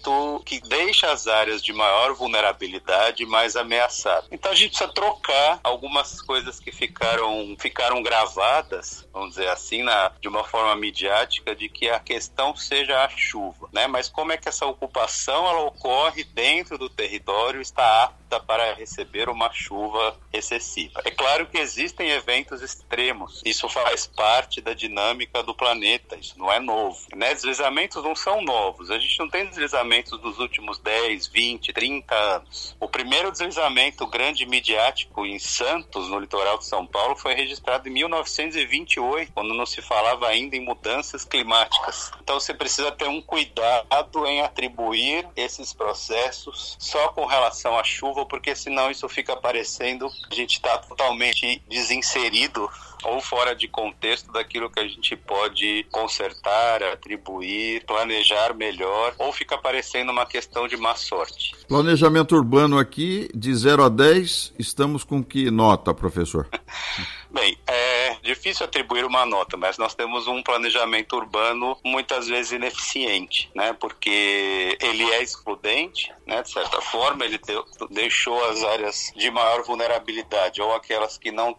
que 0.45 0.59
deixa 0.59 1.11
as 1.11 1.27
áreas 1.27 1.63
de 1.63 1.73
maior 1.73 2.13
vulnerabilidade 2.13 3.25
mais 3.25 3.55
ameaçadas. 3.55 4.27
Então 4.31 4.51
a 4.51 4.55
gente 4.55 4.69
precisa 4.69 4.91
trocar 4.91 5.59
algumas 5.63 6.21
coisas 6.21 6.59
que 6.59 6.71
ficaram, 6.71 7.55
ficaram 7.59 8.03
gravadas, 8.03 9.07
vamos 9.11 9.31
dizer 9.31 9.49
assim, 9.49 9.83
na, 9.83 10.11
de 10.21 10.27
uma 10.27 10.43
forma 10.43 10.75
midiática, 10.75 11.55
de 11.55 11.69
que 11.69 11.89
a 11.89 11.99
questão 11.99 12.55
seja 12.55 13.03
a 13.03 13.09
chuva, 13.09 13.69
né? 13.71 13.87
Mas 13.87 14.09
como 14.09 14.31
é 14.31 14.37
que 14.37 14.49
essa 14.49 14.65
ocupação 14.65 15.47
ela 15.47 15.61
ocorre 15.61 16.23
dentro 16.23 16.77
do 16.77 16.89
território 16.89 17.61
está 17.61 18.03
apta 18.03 18.24
para 18.45 18.73
receber 18.73 19.29
uma 19.29 19.51
chuva 19.51 20.17
excessiva? 20.31 21.01
É 21.05 21.11
claro 21.11 21.47
que 21.47 21.57
existem 21.57 22.09
eventos 22.09 22.61
extremos. 22.61 23.41
Isso 23.45 23.67
faz 23.69 24.07
parte 24.07 24.61
da 24.61 24.73
dinâmica 24.73 25.43
do 25.43 25.53
planeta. 25.53 26.15
Isso 26.15 26.37
não 26.37 26.51
é 26.51 26.59
novo. 26.59 26.99
Né? 27.15 27.33
Deslizamentos 27.33 28.03
não 28.03 28.15
são 28.15 28.41
novos. 28.41 28.91
A 28.91 28.99
gente 28.99 29.17
não 29.19 29.29
tem 29.29 29.45
deslizamentos 29.45 30.19
dos 30.19 30.39
últimos 30.39 30.79
10, 30.79 31.27
20, 31.27 31.73
30 31.73 32.15
anos. 32.15 32.75
O 32.79 32.87
primeiro 32.87 33.31
deslizamento 33.31 34.05
grande 34.07 34.45
midiático 34.45 35.25
em 35.25 35.39
Santos, 35.39 36.09
no 36.09 36.19
litoral 36.19 36.57
de 36.57 36.65
São 36.65 36.85
Paulo, 36.85 37.15
foi 37.15 37.33
registrado 37.33 37.87
em 37.87 37.91
1928, 37.91 39.31
quando 39.33 39.53
não 39.53 39.65
se 39.65 39.81
falava 39.81 40.27
ainda 40.27 40.55
em 40.55 40.65
mudanças 40.65 41.23
climáticas. 41.23 42.11
Então 42.21 42.39
você 42.39 42.53
precisa 42.53 42.91
ter 42.91 43.07
um 43.07 43.21
cuidado 43.21 44.25
em 44.25 44.41
atribuir 44.41 45.27
esses 45.35 45.73
processos 45.73 46.75
só 46.79 47.09
com 47.09 47.25
relação 47.25 47.77
à 47.77 47.83
chuva, 47.83 48.24
porque 48.25 48.55
senão 48.55 48.91
isso 48.91 49.07
fica 49.07 49.35
parecendo 49.35 50.09
a 50.29 50.35
gente 50.35 50.55
está 50.55 50.77
totalmente 50.77 51.61
desinserido 51.69 52.69
ou 53.03 53.21
fora 53.21 53.55
de 53.55 53.67
contexto 53.67 54.31
daquilo 54.31 54.69
que 54.69 54.79
a 54.79 54.87
gente 54.87 55.15
pode 55.15 55.85
consertar, 55.91 56.81
atribuir, 56.83 57.85
planejar 57.85 58.53
melhor, 58.55 59.13
ou 59.19 59.31
fica 59.31 59.57
parecendo 59.57 60.11
uma 60.11 60.25
questão 60.25 60.67
de 60.67 60.75
má 60.75 60.95
sorte. 60.95 61.55
Planejamento 61.67 62.35
urbano 62.35 62.79
aqui, 62.79 63.29
de 63.35 63.53
0 63.53 63.83
a 63.83 63.89
10, 63.89 64.53
estamos 64.57 65.03
com 65.03 65.23
que 65.23 65.51
nota, 65.51 65.93
professor? 65.93 66.47
Bem, 67.35 67.57
é 67.67 68.15
difícil 68.23 68.65
atribuir 68.65 69.03
uma 69.03 69.25
nota, 69.25 69.57
mas 69.57 69.77
nós 69.77 69.93
temos 69.93 70.25
um 70.25 70.41
planejamento 70.41 71.17
urbano 71.17 71.77
muitas 71.83 72.29
vezes 72.29 72.53
ineficiente, 72.53 73.51
né? 73.53 73.73
Porque 73.73 74.77
ele 74.81 75.03
é 75.11 75.21
excludente, 75.21 76.13
né? 76.25 76.41
De 76.41 76.49
certa 76.49 76.79
forma, 76.79 77.25
ele 77.25 77.37
deixou 77.91 78.41
as 78.45 78.63
áreas 78.63 79.11
de 79.17 79.29
maior 79.29 79.63
vulnerabilidade 79.63 80.61
ou 80.61 80.73
aquelas 80.73 81.17
que 81.17 81.29
não, 81.29 81.53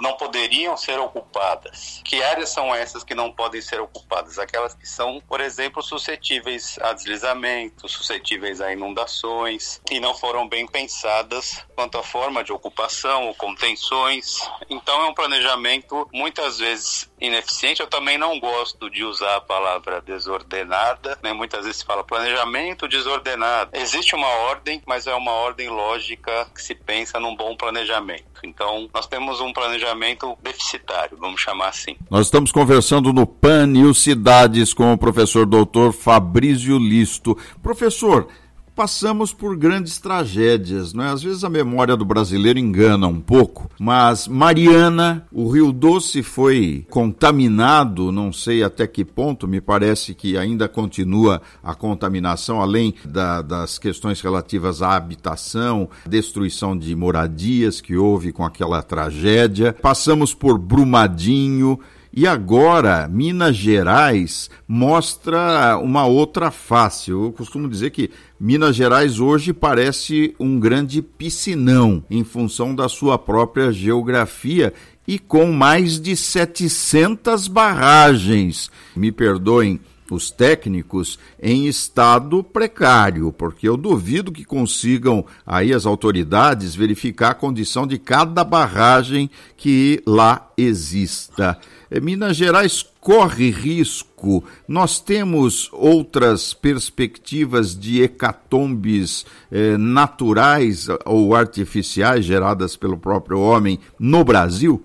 não 0.00 0.16
poderiam 0.16 0.76
ser 0.76 1.00
ocupadas. 1.00 2.00
Que 2.04 2.22
áreas 2.22 2.50
são 2.50 2.72
essas 2.72 3.02
que 3.02 3.16
não 3.16 3.32
podem 3.32 3.60
ser 3.60 3.80
ocupadas? 3.80 4.38
Aquelas 4.38 4.74
que 4.74 4.86
são, 4.86 5.20
por 5.28 5.40
exemplo, 5.40 5.82
suscetíveis 5.82 6.78
a 6.80 6.92
deslizamentos, 6.92 7.90
suscetíveis 7.90 8.60
a 8.60 8.72
inundações 8.72 9.80
e 9.90 9.98
não 9.98 10.14
foram 10.14 10.48
bem 10.48 10.68
pensadas 10.68 11.66
quanto 11.74 11.98
à 11.98 12.02
forma 12.04 12.44
de 12.44 12.52
ocupação 12.52 13.26
ou 13.26 13.34
contenções. 13.34 14.38
Então 14.84 15.00
é 15.00 15.08
um 15.08 15.14
planejamento 15.14 16.06
muitas 16.12 16.58
vezes 16.58 17.10
ineficiente. 17.18 17.80
Eu 17.80 17.86
também 17.86 18.18
não 18.18 18.38
gosto 18.38 18.90
de 18.90 19.02
usar 19.02 19.36
a 19.36 19.40
palavra 19.40 20.02
desordenada, 20.02 21.18
né? 21.22 21.32
Muitas 21.32 21.64
vezes 21.64 21.78
se 21.78 21.86
fala 21.86 22.04
planejamento 22.04 22.86
desordenado. 22.86 23.70
Existe 23.72 24.14
uma 24.14 24.28
ordem, 24.28 24.82
mas 24.86 25.06
é 25.06 25.14
uma 25.14 25.30
ordem 25.30 25.70
lógica 25.70 26.46
que 26.54 26.62
se 26.62 26.74
pensa 26.74 27.18
num 27.18 27.34
bom 27.34 27.56
planejamento. 27.56 28.24
Então, 28.44 28.86
nós 28.92 29.06
temos 29.06 29.40
um 29.40 29.54
planejamento 29.54 30.36
deficitário, 30.42 31.16
vamos 31.16 31.40
chamar 31.40 31.68
assim. 31.68 31.96
Nós 32.10 32.26
estamos 32.26 32.52
conversando 32.52 33.10
no 33.10 33.26
PAN 33.26 33.68
News 33.68 34.02
Cidades 34.02 34.74
com 34.74 34.92
o 34.92 34.98
professor 34.98 35.46
doutor 35.46 35.94
Fabrício 35.94 36.76
Listo. 36.76 37.38
Professor, 37.62 38.28
passamos 38.74 39.32
por 39.32 39.56
grandes 39.56 39.98
tragédias, 39.98 40.92
não 40.92 41.04
é? 41.04 41.08
Às 41.08 41.22
vezes 41.22 41.44
a 41.44 41.50
memória 41.50 41.96
do 41.96 42.04
brasileiro 42.04 42.58
engana 42.58 43.06
um 43.06 43.20
pouco, 43.20 43.70
mas 43.78 44.26
Mariana, 44.26 45.26
o 45.32 45.48
Rio 45.48 45.72
Doce 45.72 46.22
foi 46.22 46.84
contaminado, 46.90 48.10
não 48.10 48.32
sei 48.32 48.62
até 48.62 48.86
que 48.86 49.04
ponto, 49.04 49.46
me 49.46 49.60
parece 49.60 50.14
que 50.14 50.36
ainda 50.36 50.68
continua 50.68 51.40
a 51.62 51.74
contaminação, 51.74 52.60
além 52.60 52.94
da, 53.04 53.42
das 53.42 53.78
questões 53.78 54.20
relativas 54.20 54.82
à 54.82 54.96
habitação, 54.96 55.88
destruição 56.06 56.76
de 56.76 56.94
moradias 56.94 57.80
que 57.80 57.96
houve 57.96 58.32
com 58.32 58.44
aquela 58.44 58.82
tragédia. 58.82 59.72
Passamos 59.72 60.34
por 60.34 60.58
Brumadinho, 60.58 61.78
e 62.16 62.28
agora, 62.28 63.08
Minas 63.08 63.56
Gerais 63.56 64.48
mostra 64.68 65.76
uma 65.78 66.06
outra 66.06 66.48
face. 66.52 67.10
Eu 67.10 67.32
costumo 67.32 67.68
dizer 67.68 67.90
que 67.90 68.08
Minas 68.38 68.76
Gerais 68.76 69.18
hoje 69.18 69.52
parece 69.52 70.32
um 70.38 70.60
grande 70.60 71.02
piscinão 71.02 72.04
em 72.08 72.22
função 72.22 72.72
da 72.72 72.88
sua 72.88 73.18
própria 73.18 73.72
geografia 73.72 74.72
e 75.08 75.18
com 75.18 75.50
mais 75.50 75.98
de 76.00 76.14
700 76.14 77.48
barragens. 77.48 78.70
Me 78.94 79.10
perdoem 79.10 79.80
os 80.08 80.30
técnicos 80.30 81.18
em 81.42 81.66
estado 81.66 82.44
precário, 82.44 83.32
porque 83.32 83.68
eu 83.68 83.76
duvido 83.76 84.30
que 84.30 84.44
consigam 84.44 85.24
aí 85.46 85.72
as 85.72 85.86
autoridades 85.86 86.74
verificar 86.76 87.30
a 87.30 87.34
condição 87.34 87.86
de 87.86 87.98
cada 87.98 88.44
barragem 88.44 89.28
que 89.56 90.02
lá 90.06 90.50
exista. 90.56 91.58
É, 91.90 92.00
Minas 92.00 92.36
Gerais 92.36 92.84
corre 93.00 93.50
risco. 93.50 94.42
Nós 94.66 94.98
temos 94.98 95.68
outras 95.72 96.54
perspectivas 96.54 97.78
de 97.78 98.02
hecatombes 98.02 99.26
eh, 99.52 99.76
naturais 99.76 100.88
ou 101.04 101.34
artificiais 101.34 102.24
geradas 102.24 102.76
pelo 102.76 102.96
próprio 102.96 103.38
homem 103.40 103.78
no 103.98 104.24
Brasil? 104.24 104.82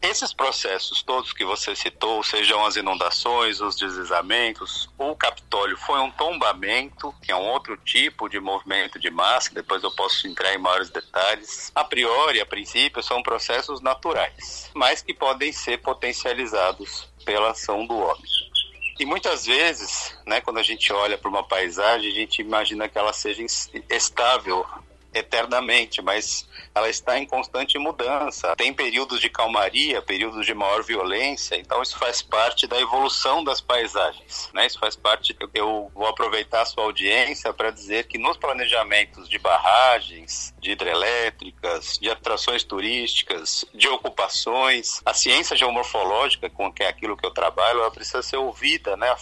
Esses 0.00 0.32
processos 0.32 1.02
todos 1.02 1.32
que 1.32 1.44
você 1.44 1.74
citou, 1.74 2.22
sejam 2.22 2.64
as 2.64 2.76
inundações, 2.76 3.60
os 3.60 3.76
deslizamentos, 3.76 4.88
o 4.98 5.14
Capitólio 5.14 5.76
foi 5.76 6.00
um 6.00 6.10
tombamento, 6.10 7.14
que 7.22 7.30
é 7.30 7.36
um 7.36 7.46
outro 7.48 7.76
tipo 7.76 8.28
de 8.28 8.40
movimento 8.40 8.98
de 8.98 9.10
massa, 9.10 9.54
depois 9.54 9.82
eu 9.82 9.90
posso 9.90 10.26
entrar 10.26 10.54
em 10.54 10.58
maiores 10.58 10.90
detalhes. 10.90 11.70
A 11.74 11.84
priori, 11.84 12.40
a 12.40 12.46
princípio, 12.46 13.02
são 13.02 13.22
processos 13.22 13.80
naturais, 13.80 14.70
mas 14.74 15.02
que 15.02 15.14
podem 15.14 15.52
ser 15.52 15.78
potencializados 15.78 17.08
pela 17.24 17.50
ação 17.50 17.86
do 17.86 17.96
homem. 17.96 18.38
E 18.98 19.04
muitas 19.04 19.46
vezes, 19.46 20.18
né, 20.26 20.40
quando 20.40 20.58
a 20.58 20.62
gente 20.62 20.92
olha 20.92 21.16
para 21.16 21.28
uma 21.28 21.44
paisagem, 21.44 22.10
a 22.10 22.14
gente 22.14 22.42
imagina 22.42 22.88
que 22.88 22.98
ela 22.98 23.12
seja 23.12 23.44
estável 23.88 24.66
eternamente, 25.12 26.02
mas 26.02 26.48
ela 26.74 26.88
está 26.88 27.18
em 27.18 27.26
constante 27.26 27.78
mudança. 27.78 28.54
Tem 28.56 28.72
períodos 28.72 29.20
de 29.20 29.28
calmaria, 29.28 30.00
períodos 30.02 30.46
de 30.46 30.54
maior 30.54 30.82
violência, 30.82 31.56
então 31.56 31.82
isso 31.82 31.98
faz 31.98 32.22
parte 32.22 32.66
da 32.66 32.80
evolução 32.80 33.42
das 33.42 33.60
paisagens. 33.60 34.50
Né? 34.52 34.66
Isso 34.66 34.78
faz 34.78 34.96
parte. 34.96 35.36
Eu 35.54 35.90
vou 35.94 36.06
aproveitar 36.06 36.62
a 36.62 36.66
sua 36.66 36.84
audiência 36.84 37.52
para 37.52 37.70
dizer 37.70 38.06
que 38.06 38.18
nos 38.18 38.36
planejamentos 38.36 39.28
de 39.28 39.38
barragens, 39.38 40.54
de 40.60 40.72
hidrelétricas, 40.72 41.98
de 41.98 42.10
atrações 42.10 42.62
turísticas, 42.62 43.64
de 43.74 43.88
ocupações, 43.88 45.00
a 45.04 45.14
ciência 45.14 45.56
geomorfológica, 45.56 46.48
com 46.50 46.72
que 46.72 46.82
é 46.82 46.88
aquilo 46.88 47.16
que 47.16 47.26
eu 47.26 47.30
trabalho, 47.30 47.80
ela 47.80 47.90
precisa 47.90 48.22
ser 48.22 48.36
ouvida, 48.36 48.96
né, 48.96 49.14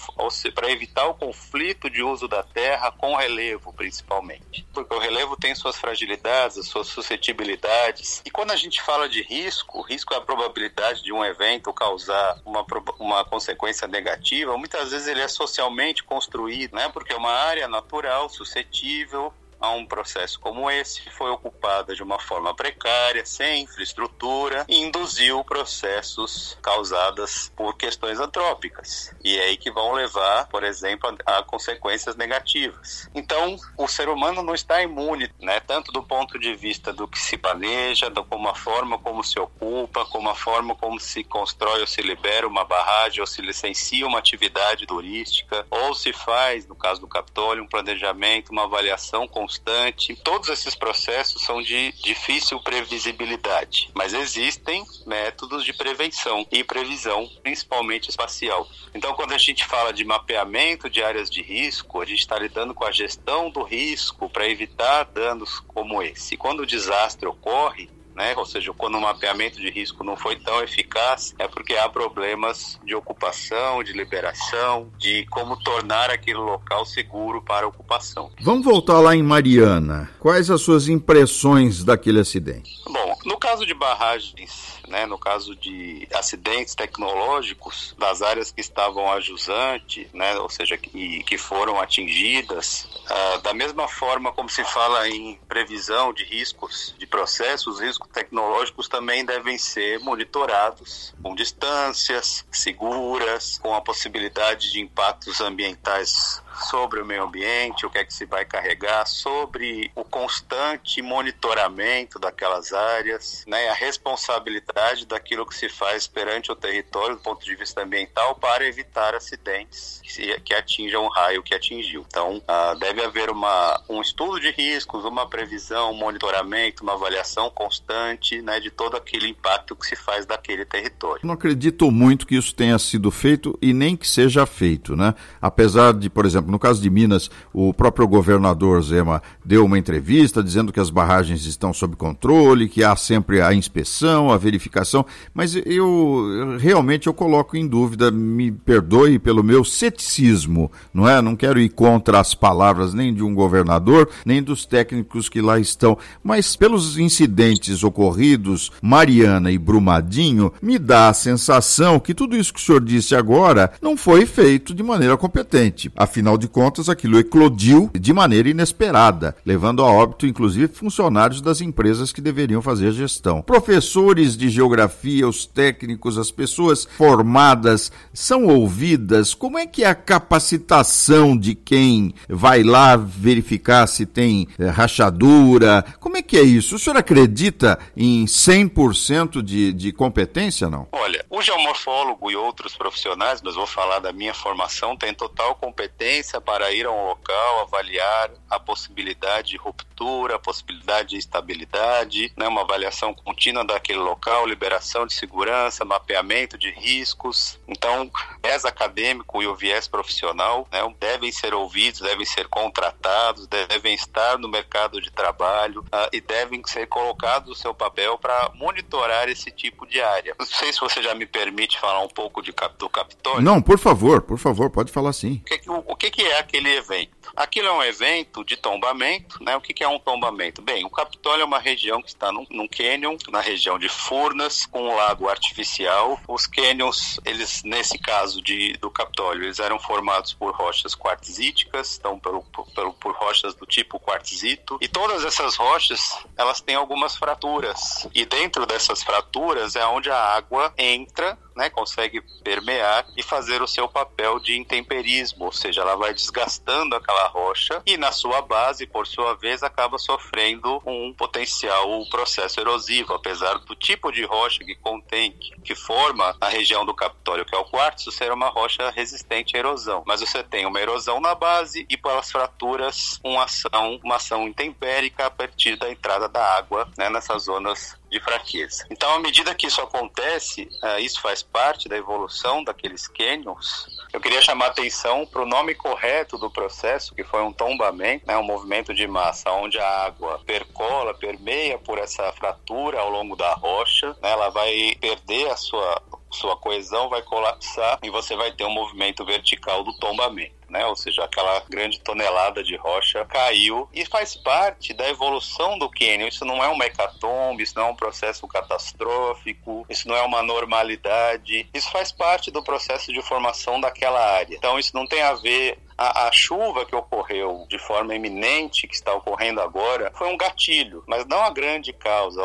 para 0.54 0.70
evitar 0.70 1.06
o 1.06 1.14
conflito 1.14 1.88
de 1.88 2.02
uso 2.02 2.28
da 2.28 2.42
terra 2.42 2.90
com 2.92 3.12
o 3.12 3.16
relevo, 3.16 3.72
principalmente, 3.72 4.66
porque 4.72 4.94
o 4.94 4.98
relevo 4.98 5.36
tem 5.36 5.54
suas 5.54 5.75
fragilidades, 5.78 6.58
as 6.58 6.66
suas 6.66 6.88
suscetibilidades. 6.88 8.22
E 8.24 8.30
quando 8.30 8.50
a 8.50 8.56
gente 8.56 8.80
fala 8.82 9.08
de 9.08 9.22
risco, 9.22 9.80
risco 9.82 10.14
é 10.14 10.16
a 10.16 10.20
probabilidade 10.20 11.02
de 11.02 11.12
um 11.12 11.24
evento 11.24 11.72
causar 11.72 12.40
uma, 12.44 12.64
uma 12.98 13.24
consequência 13.24 13.86
negativa. 13.86 14.56
Muitas 14.56 14.90
vezes 14.90 15.06
ele 15.06 15.20
é 15.20 15.28
socialmente 15.28 16.02
construído, 16.04 16.74
né? 16.74 16.88
Porque 16.88 17.12
é 17.12 17.16
uma 17.16 17.32
área 17.32 17.68
natural, 17.68 18.28
suscetível 18.28 19.32
a 19.60 19.70
um 19.70 19.86
processo 19.86 20.38
como 20.40 20.70
esse, 20.70 21.10
foi 21.10 21.30
ocupada 21.30 21.94
de 21.94 22.02
uma 22.02 22.18
forma 22.18 22.54
precária, 22.54 23.24
sem 23.24 23.62
infraestrutura, 23.62 24.64
e 24.68 24.76
induziu 24.76 25.42
processos 25.44 26.58
causados 26.62 27.50
por 27.56 27.76
questões 27.76 28.20
antrópicas. 28.20 29.14
E 29.24 29.36
é 29.36 29.44
aí 29.44 29.56
que 29.56 29.70
vão 29.70 29.92
levar, 29.92 30.48
por 30.48 30.62
exemplo, 30.62 31.16
a, 31.24 31.42
consequências 31.42 32.16
negativas. 32.16 33.08
Então, 33.14 33.56
o 33.76 33.88
ser 33.88 34.08
humano 34.08 34.42
não 34.42 34.54
está 34.54 34.82
imune, 34.82 35.30
né, 35.40 35.60
tanto 35.60 35.92
do 35.92 36.02
ponto 36.02 36.38
de 36.38 36.54
vista 36.54 36.92
do 36.92 37.08
que 37.08 37.18
se 37.18 37.36
planeja, 37.36 38.10
do, 38.10 38.24
como 38.24 38.48
a 38.48 38.54
forma 38.54 38.98
como 38.98 39.22
se 39.22 39.38
ocupa, 39.38 40.04
como 40.06 40.28
a 40.28 40.34
forma 40.34 40.74
como 40.74 41.00
se 41.00 41.24
constrói 41.24 41.80
ou 41.80 41.86
se 41.86 42.02
libera 42.02 42.46
uma 42.46 42.64
barragem, 42.64 43.20
ou 43.20 43.26
se 43.26 43.40
licencia 43.40 44.06
uma 44.06 44.18
atividade 44.18 44.86
turística, 44.86 45.66
ou 45.70 45.94
se 45.94 46.12
faz, 46.12 46.66
no 46.66 46.74
caso 46.74 47.00
do 47.00 47.08
Capitólio, 47.08 47.62
um 47.62 47.68
planejamento, 47.68 48.50
uma 48.50 48.64
avaliação 48.64 49.26
com 49.26 49.45
constante. 49.46 50.16
Todos 50.16 50.48
esses 50.48 50.74
processos 50.74 51.42
são 51.42 51.62
de 51.62 51.92
difícil 51.92 52.58
previsibilidade, 52.60 53.88
mas 53.94 54.12
existem 54.12 54.84
métodos 55.06 55.64
de 55.64 55.72
prevenção 55.72 56.44
e 56.50 56.64
previsão, 56.64 57.30
principalmente 57.44 58.10
espacial. 58.10 58.68
Então, 58.92 59.14
quando 59.14 59.32
a 59.32 59.38
gente 59.38 59.64
fala 59.64 59.92
de 59.92 60.04
mapeamento 60.04 60.90
de 60.90 61.00
áreas 61.00 61.30
de 61.30 61.42
risco, 61.42 62.02
a 62.02 62.04
gente 62.04 62.18
está 62.18 62.36
lidando 62.36 62.74
com 62.74 62.84
a 62.84 62.90
gestão 62.90 63.48
do 63.48 63.62
risco 63.62 64.28
para 64.28 64.48
evitar 64.48 65.04
danos 65.04 65.60
como 65.60 66.02
esse. 66.02 66.34
E 66.34 66.36
quando 66.36 66.60
o 66.60 66.66
desastre 66.66 67.28
ocorre, 67.28 67.88
né? 68.16 68.34
Ou 68.36 68.46
seja, 68.46 68.72
quando 68.72 68.96
o 68.96 69.00
mapeamento 69.00 69.60
de 69.60 69.70
risco 69.70 70.02
não 70.02 70.16
foi 70.16 70.36
tão 70.36 70.62
eficaz, 70.62 71.34
é 71.38 71.46
porque 71.46 71.74
há 71.74 71.88
problemas 71.88 72.80
de 72.82 72.94
ocupação, 72.94 73.84
de 73.84 73.92
liberação, 73.92 74.90
de 74.98 75.26
como 75.26 75.56
tornar 75.62 76.10
aquele 76.10 76.38
local 76.38 76.86
seguro 76.86 77.42
para 77.42 77.66
a 77.66 77.68
ocupação. 77.68 78.30
Vamos 78.40 78.64
voltar 78.64 78.98
lá 79.00 79.14
em 79.14 79.22
Mariana. 79.22 80.10
Quais 80.18 80.50
as 80.50 80.62
suas 80.62 80.88
impressões 80.88 81.84
daquele 81.84 82.20
acidente? 82.20 82.80
Bom, 82.86 83.18
no 83.26 83.38
caso 83.38 83.66
de 83.66 83.74
barragens 83.74 84.75
né, 84.88 85.06
no 85.06 85.18
caso 85.18 85.54
de 85.56 86.08
acidentes 86.14 86.74
tecnológicos 86.74 87.94
das 87.98 88.22
áreas 88.22 88.50
que 88.50 88.60
estavam 88.60 89.10
a 89.10 89.20
jusante, 89.20 90.08
né, 90.12 90.36
ou 90.38 90.48
seja, 90.48 90.76
que, 90.76 91.22
que 91.24 91.38
foram 91.38 91.80
atingidas, 91.80 92.88
ah, 93.08 93.36
da 93.38 93.54
mesma 93.54 93.88
forma 93.88 94.32
como 94.32 94.48
se 94.48 94.64
fala 94.64 95.08
em 95.08 95.38
previsão 95.48 96.12
de 96.12 96.24
riscos 96.24 96.94
de 96.98 97.06
processos, 97.06 97.76
os 97.76 97.80
riscos 97.80 98.08
tecnológicos 98.12 98.88
também 98.88 99.24
devem 99.24 99.58
ser 99.58 99.98
monitorados 100.00 101.14
com 101.22 101.34
distâncias 101.34 102.44
seguras, 102.50 103.58
com 103.58 103.74
a 103.74 103.80
possibilidade 103.80 104.70
de 104.72 104.80
impactos 104.80 105.40
ambientais 105.40 106.42
sobre 106.64 107.00
o 107.00 107.06
meio 107.06 107.24
ambiente, 107.24 107.86
o 107.86 107.90
que 107.90 107.98
é 107.98 108.04
que 108.04 108.12
se 108.12 108.24
vai 108.26 108.44
carregar, 108.44 109.06
sobre 109.06 109.90
o 109.94 110.04
constante 110.04 111.02
monitoramento 111.02 112.18
daquelas 112.18 112.72
áreas, 112.72 113.44
né, 113.46 113.68
a 113.68 113.74
responsabilidade 113.74 115.06
daquilo 115.06 115.46
que 115.46 115.54
se 115.54 115.68
faz 115.68 116.06
perante 116.06 116.50
o 116.50 116.56
território 116.56 117.16
do 117.16 117.22
ponto 117.22 117.44
de 117.44 117.54
vista 117.54 117.82
ambiental 117.82 118.34
para 118.36 118.66
evitar 118.66 119.14
acidentes 119.14 120.00
que, 120.02 120.40
que 120.40 120.54
atinjam 120.54 121.04
o 121.04 121.08
raio 121.08 121.42
que 121.42 121.54
atingiu. 121.54 122.04
Então, 122.08 122.42
ah, 122.46 122.74
deve 122.78 123.02
haver 123.02 123.30
uma, 123.30 123.80
um 123.88 124.00
estudo 124.00 124.40
de 124.40 124.50
riscos, 124.50 125.04
uma 125.04 125.28
previsão, 125.28 125.92
um 125.92 125.96
monitoramento, 125.96 126.82
uma 126.82 126.94
avaliação 126.94 127.50
constante 127.50 128.40
né, 128.42 128.60
de 128.60 128.70
todo 128.70 128.96
aquele 128.96 129.28
impacto 129.28 129.76
que 129.76 129.86
se 129.86 129.96
faz 129.96 130.26
daquele 130.26 130.64
território. 130.64 131.20
Não 131.24 131.34
acredito 131.34 131.90
muito 131.90 132.26
que 132.26 132.36
isso 132.36 132.54
tenha 132.54 132.78
sido 132.78 133.10
feito 133.10 133.58
e 133.60 133.72
nem 133.72 133.96
que 133.96 134.08
seja 134.08 134.46
feito, 134.46 134.96
né? 134.96 135.14
Apesar 135.40 135.92
de, 135.92 136.08
por 136.08 136.24
exemplo, 136.24 136.45
exemplo, 136.46 136.52
no 136.52 136.58
caso 136.58 136.80
de 136.80 136.88
Minas, 136.88 137.30
o 137.52 137.74
próprio 137.74 138.06
governador 138.06 138.82
Zema 138.82 139.22
deu 139.44 139.64
uma 139.64 139.78
entrevista 139.78 140.42
dizendo 140.42 140.72
que 140.72 140.80
as 140.80 140.90
barragens 140.90 141.44
estão 141.44 141.72
sob 141.72 141.96
controle, 141.96 142.68
que 142.68 142.82
há 142.82 142.94
sempre 142.96 143.42
a 143.42 143.52
inspeção, 143.52 144.30
a 144.30 144.36
verificação, 144.36 145.04
mas 145.34 145.54
eu 145.54 146.56
realmente 146.58 147.06
eu 147.06 147.14
coloco 147.14 147.56
em 147.56 147.66
dúvida, 147.66 148.10
me 148.10 148.50
perdoe 148.50 149.18
pelo 149.18 149.42
meu 149.42 149.64
ceticismo, 149.64 150.70
não 150.94 151.08
é? 151.08 151.20
Não 151.20 151.36
quero 151.36 151.60
ir 151.60 151.68
contra 151.68 152.20
as 152.20 152.34
palavras 152.34 152.94
nem 152.94 153.12
de 153.12 153.22
um 153.22 153.34
governador, 153.34 154.08
nem 154.24 154.42
dos 154.42 154.64
técnicos 154.64 155.28
que 155.28 155.40
lá 155.40 155.58
estão, 155.58 155.98
mas 156.22 156.56
pelos 156.56 156.98
incidentes 156.98 157.82
ocorridos, 157.82 158.70
Mariana 158.80 159.50
e 159.50 159.58
Brumadinho, 159.58 160.52
me 160.62 160.78
dá 160.78 161.08
a 161.08 161.14
sensação 161.14 161.98
que 161.98 162.14
tudo 162.14 162.36
isso 162.36 162.52
que 162.52 162.60
o 162.60 162.62
senhor 162.62 162.82
disse 162.82 163.14
agora 163.14 163.72
não 163.82 163.96
foi 163.96 164.24
feito 164.26 164.74
de 164.74 164.82
maneira 164.82 165.16
competente. 165.16 165.90
Afinal 165.96 166.35
Afinal 166.36 166.38
de 166.38 166.48
contas, 166.48 166.88
aquilo 166.88 167.18
eclodiu 167.18 167.90
de 167.98 168.12
maneira 168.12 168.48
inesperada, 168.48 169.34
levando 169.44 169.82
a 169.82 169.86
óbito 169.86 170.26
inclusive 170.26 170.68
funcionários 170.68 171.40
das 171.40 171.60
empresas 171.60 172.12
que 172.12 172.20
deveriam 172.20 172.60
fazer 172.60 172.88
a 172.88 172.92
gestão. 172.92 173.40
Professores 173.40 174.36
de 174.36 174.50
geografia, 174.50 175.26
os 175.26 175.46
técnicos, 175.46 176.18
as 176.18 176.30
pessoas 176.30 176.84
formadas 176.84 177.90
são 178.12 178.46
ouvidas. 178.46 179.32
Como 179.32 179.58
é 179.58 179.66
que 179.66 179.82
é 179.82 179.86
a 179.86 179.94
capacitação 179.94 181.36
de 181.36 181.54
quem 181.54 182.14
vai 182.28 182.62
lá 182.62 182.96
verificar 182.96 183.86
se 183.86 184.04
tem 184.04 184.46
é, 184.58 184.66
rachadura? 184.66 185.84
Como 185.98 186.18
é 186.18 186.22
que 186.22 186.36
é 186.36 186.42
isso? 186.42 186.76
O 186.76 186.78
senhor 186.78 186.98
acredita 186.98 187.78
em 187.96 188.26
100% 188.26 189.42
de, 189.42 189.72
de 189.72 189.92
competência, 189.92 190.68
não? 190.68 190.86
Olha, 190.92 191.24
o 191.30 191.40
geomorfólogo 191.40 192.30
e 192.30 192.36
outros 192.36 192.76
profissionais, 192.76 193.40
mas 193.42 193.54
vou 193.54 193.66
falar 193.66 194.00
da 194.00 194.12
minha 194.12 194.34
formação, 194.34 194.96
tem 194.96 195.14
total 195.14 195.54
competência 195.54 196.25
para 196.40 196.72
ir 196.72 196.86
a 196.86 196.90
um 196.90 197.06
local, 197.06 197.60
avaliar 197.60 198.30
a 198.50 198.58
possibilidade 198.58 199.50
de 199.50 199.56
ruptura, 199.56 200.36
a 200.36 200.38
possibilidade 200.38 201.10
de 201.10 201.16
instabilidade, 201.16 202.32
né, 202.36 202.46
uma 202.48 202.62
avaliação 202.62 203.14
contínua 203.14 203.64
daquele 203.64 203.98
local, 203.98 204.46
liberação 204.46 205.06
de 205.06 205.14
segurança, 205.14 205.84
mapeamento 205.84 206.58
de 206.58 206.70
riscos. 206.70 207.58
Então, 207.66 208.04
o 208.04 208.46
viés 208.46 208.64
acadêmico 208.64 209.42
e 209.42 209.46
o 209.46 209.54
viés 209.54 209.88
profissional 209.88 210.66
né, 210.72 210.80
devem 211.00 211.32
ser 211.32 211.54
ouvidos, 211.54 212.00
devem 212.00 212.26
ser 212.26 212.48
contratados, 212.48 213.46
devem 213.46 213.94
estar 213.94 214.38
no 214.38 214.48
mercado 214.48 215.00
de 215.00 215.10
trabalho 215.10 215.80
uh, 215.82 216.08
e 216.12 216.20
devem 216.20 216.62
ser 216.66 216.86
colocados 216.86 217.48
no 217.48 217.54
seu 217.54 217.74
papel 217.74 218.18
para 218.18 218.50
monitorar 218.54 219.28
esse 219.28 219.50
tipo 219.50 219.86
de 219.86 220.00
área. 220.00 220.34
Não 220.38 220.46
sei 220.46 220.72
se 220.72 220.80
você 220.80 221.02
já 221.02 221.14
me 221.14 221.26
permite 221.26 221.78
falar 221.78 222.00
um 222.00 222.08
pouco 222.08 222.42
de, 222.42 222.52
do 222.78 222.88
Capitólio. 222.88 223.42
Não, 223.42 223.60
por 223.60 223.78
favor, 223.78 224.22
por 224.22 224.38
favor, 224.38 224.70
pode 224.70 224.92
falar 224.92 225.12
sim. 225.12 225.42
O 225.42 225.44
que, 225.44 225.70
o, 225.70 225.84
o 225.88 225.96
que 225.96 226.15
é 226.22 226.38
aquele 226.38 226.76
evento? 226.76 227.15
Aquilo 227.34 227.68
é 227.68 227.72
um 227.72 227.82
evento 227.82 228.44
de 228.44 228.56
tombamento, 228.56 229.42
né? 229.42 229.56
O 229.56 229.60
que, 229.60 229.72
que 229.72 229.84
é 229.84 229.88
um 229.88 229.98
tombamento? 229.98 230.62
Bem, 230.62 230.84
o 230.84 230.90
Capitólio 230.90 231.42
é 231.42 231.44
uma 231.44 231.58
região 231.58 232.02
que 232.02 232.08
está 232.08 232.30
num, 232.30 232.46
num 232.50 232.68
canyon, 232.68 233.16
na 233.28 233.40
região 233.40 233.78
de 233.78 233.88
Furnas, 233.88 234.66
com 234.66 234.82
um 234.82 234.94
lago 234.94 235.28
artificial. 235.28 236.20
Os 236.28 236.46
canyons, 236.46 237.20
eles, 237.24 237.62
nesse 237.64 237.98
caso 237.98 238.42
de, 238.42 238.74
do 238.74 238.90
Capitólio, 238.90 239.44
eles 239.44 239.58
eram 239.58 239.78
formados 239.78 240.32
por 240.32 240.54
rochas 240.54 240.94
quartzíticas, 240.94 241.96
então 241.98 242.18
pelo, 242.18 242.42
por, 242.44 242.66
por 242.94 243.14
rochas 243.14 243.54
do 243.54 243.66
tipo 243.66 243.98
quartzito. 243.98 244.78
E 244.80 244.88
todas 244.88 245.24
essas 245.24 245.56
rochas, 245.56 246.00
elas 246.36 246.60
têm 246.60 246.74
algumas 246.74 247.16
fraturas. 247.16 248.08
E 248.14 248.24
dentro 248.24 248.66
dessas 248.66 249.02
fraturas 249.02 249.76
é 249.76 249.86
onde 249.86 250.10
a 250.10 250.18
água 250.18 250.72
entra 250.76 251.38
né, 251.56 251.70
consegue 251.70 252.20
permear 252.44 253.06
e 253.16 253.22
fazer 253.22 253.62
o 253.62 253.66
seu 253.66 253.88
papel 253.88 254.38
de 254.38 254.58
intemperismo, 254.58 255.46
ou 255.46 255.52
seja, 255.52 255.80
ela 255.80 255.96
vai 255.96 256.12
desgastando 256.12 256.94
aquela 256.94 257.15
rocha 257.24 257.82
e 257.86 257.96
na 257.96 258.12
sua 258.12 258.42
base, 258.42 258.86
por 258.86 259.06
sua 259.06 259.34
vez, 259.34 259.62
acaba 259.62 259.98
sofrendo 259.98 260.82
um 260.86 261.12
potencial 261.12 262.04
processo 262.10 262.60
erosivo, 262.60 263.14
apesar 263.14 263.58
do 263.58 263.74
tipo 263.74 264.10
de 264.12 264.24
rocha 264.24 264.64
que 264.64 264.74
contém, 264.76 265.32
que 265.64 265.74
forma 265.74 266.36
a 266.40 266.48
região 266.48 266.84
do 266.84 266.94
Capitólio, 266.94 267.44
que 267.44 267.54
é 267.54 267.58
o 267.58 267.64
quartzo, 267.64 268.10
ser 268.10 268.32
uma 268.32 268.48
rocha 268.48 268.90
resistente 268.90 269.56
à 269.56 269.58
erosão. 269.58 270.02
Mas 270.06 270.20
você 270.20 270.42
tem 270.42 270.66
uma 270.66 270.80
erosão 270.80 271.20
na 271.20 271.34
base 271.34 271.86
e 271.88 271.96
pelas 271.96 272.30
fraturas 272.30 273.20
uma 273.24 273.44
ação, 273.44 274.00
uma 274.02 274.16
ação 274.16 274.46
intempérica 274.46 275.26
a 275.26 275.30
partir 275.30 275.76
da 275.76 275.90
entrada 275.90 276.28
da 276.28 276.56
água 276.56 276.88
né, 276.96 277.10
nessas 277.10 277.44
zonas 277.44 277.96
de 278.10 278.20
fraqueza. 278.20 278.86
Então, 278.90 279.12
à 279.14 279.18
medida 279.18 279.54
que 279.54 279.66
isso 279.66 279.80
acontece, 279.80 280.68
uh, 280.82 280.98
isso 281.00 281.20
faz 281.20 281.42
parte 281.42 281.88
da 281.88 281.96
evolução 281.96 282.62
daqueles 282.62 283.08
canyons. 283.08 283.86
Eu 284.12 284.20
queria 284.20 284.40
chamar 284.40 284.66
atenção 284.66 285.26
para 285.26 285.42
o 285.42 285.46
nome 285.46 285.74
correto 285.74 286.38
do 286.38 286.50
processo, 286.50 287.14
que 287.14 287.24
foi 287.24 287.42
um 287.42 287.52
tombamento, 287.52 288.26
né, 288.26 288.36
um 288.36 288.42
movimento 288.42 288.94
de 288.94 289.06
massa, 289.06 289.50
onde 289.50 289.78
a 289.78 290.06
água 290.06 290.40
percola, 290.46 291.14
permeia 291.14 291.78
por 291.78 291.98
essa 291.98 292.32
fratura 292.32 293.00
ao 293.00 293.10
longo 293.10 293.36
da 293.36 293.52
rocha, 293.54 294.16
né, 294.22 294.30
ela 294.30 294.50
vai 294.50 294.96
perder 295.00 295.50
a 295.50 295.56
sua 295.56 296.02
sua 296.28 296.56
coesão 296.56 297.08
vai 297.08 297.22
colapsar 297.22 297.98
e 298.02 298.10
você 298.10 298.36
vai 298.36 298.52
ter 298.52 298.64
um 298.64 298.74
movimento 298.74 299.24
vertical 299.24 299.82
do 299.82 299.96
tombamento 299.98 300.55
né? 300.68 300.84
Ou 300.86 300.96
seja, 300.96 301.24
aquela 301.24 301.62
grande 301.68 302.00
tonelada 302.00 302.62
de 302.62 302.76
rocha 302.76 303.24
caiu 303.24 303.88
e 303.92 304.04
faz 304.04 304.36
parte 304.36 304.92
da 304.92 305.08
evolução 305.08 305.78
do 305.78 305.88
cânion. 305.88 306.28
Isso 306.28 306.44
não 306.44 306.62
é 306.62 306.68
uma 306.68 306.86
hecatombe, 306.86 307.62
isso 307.62 307.74
não 307.76 307.86
é 307.86 307.90
um 307.90 307.96
processo 307.96 308.46
catastrófico, 308.46 309.86
isso 309.88 310.08
não 310.08 310.16
é 310.16 310.22
uma 310.22 310.42
normalidade. 310.42 311.68
Isso 311.72 311.90
faz 311.90 312.12
parte 312.12 312.50
do 312.50 312.62
processo 312.62 313.12
de 313.12 313.22
formação 313.22 313.80
daquela 313.80 314.20
área. 314.20 314.54
Então, 314.54 314.78
isso 314.78 314.92
não 314.94 315.06
tem 315.06 315.22
a 315.22 315.34
ver 315.34 315.78
a, 315.96 316.28
a, 316.28 316.32
chuva 316.32 316.84
que 316.84 316.94
ocorreu 316.94 317.66
de 317.68 317.78
forma 317.78 318.14
eminente, 318.14 318.86
que 318.86 318.94
está 318.94 319.14
ocorrendo 319.14 319.60
agora, 319.60 320.12
foi 320.14 320.28
um 320.28 320.36
gatilho, 320.36 321.02
mas 321.06 321.24
não 321.26 321.42
a 321.42 321.50
grande 321.50 321.92
causa. 321.92 322.40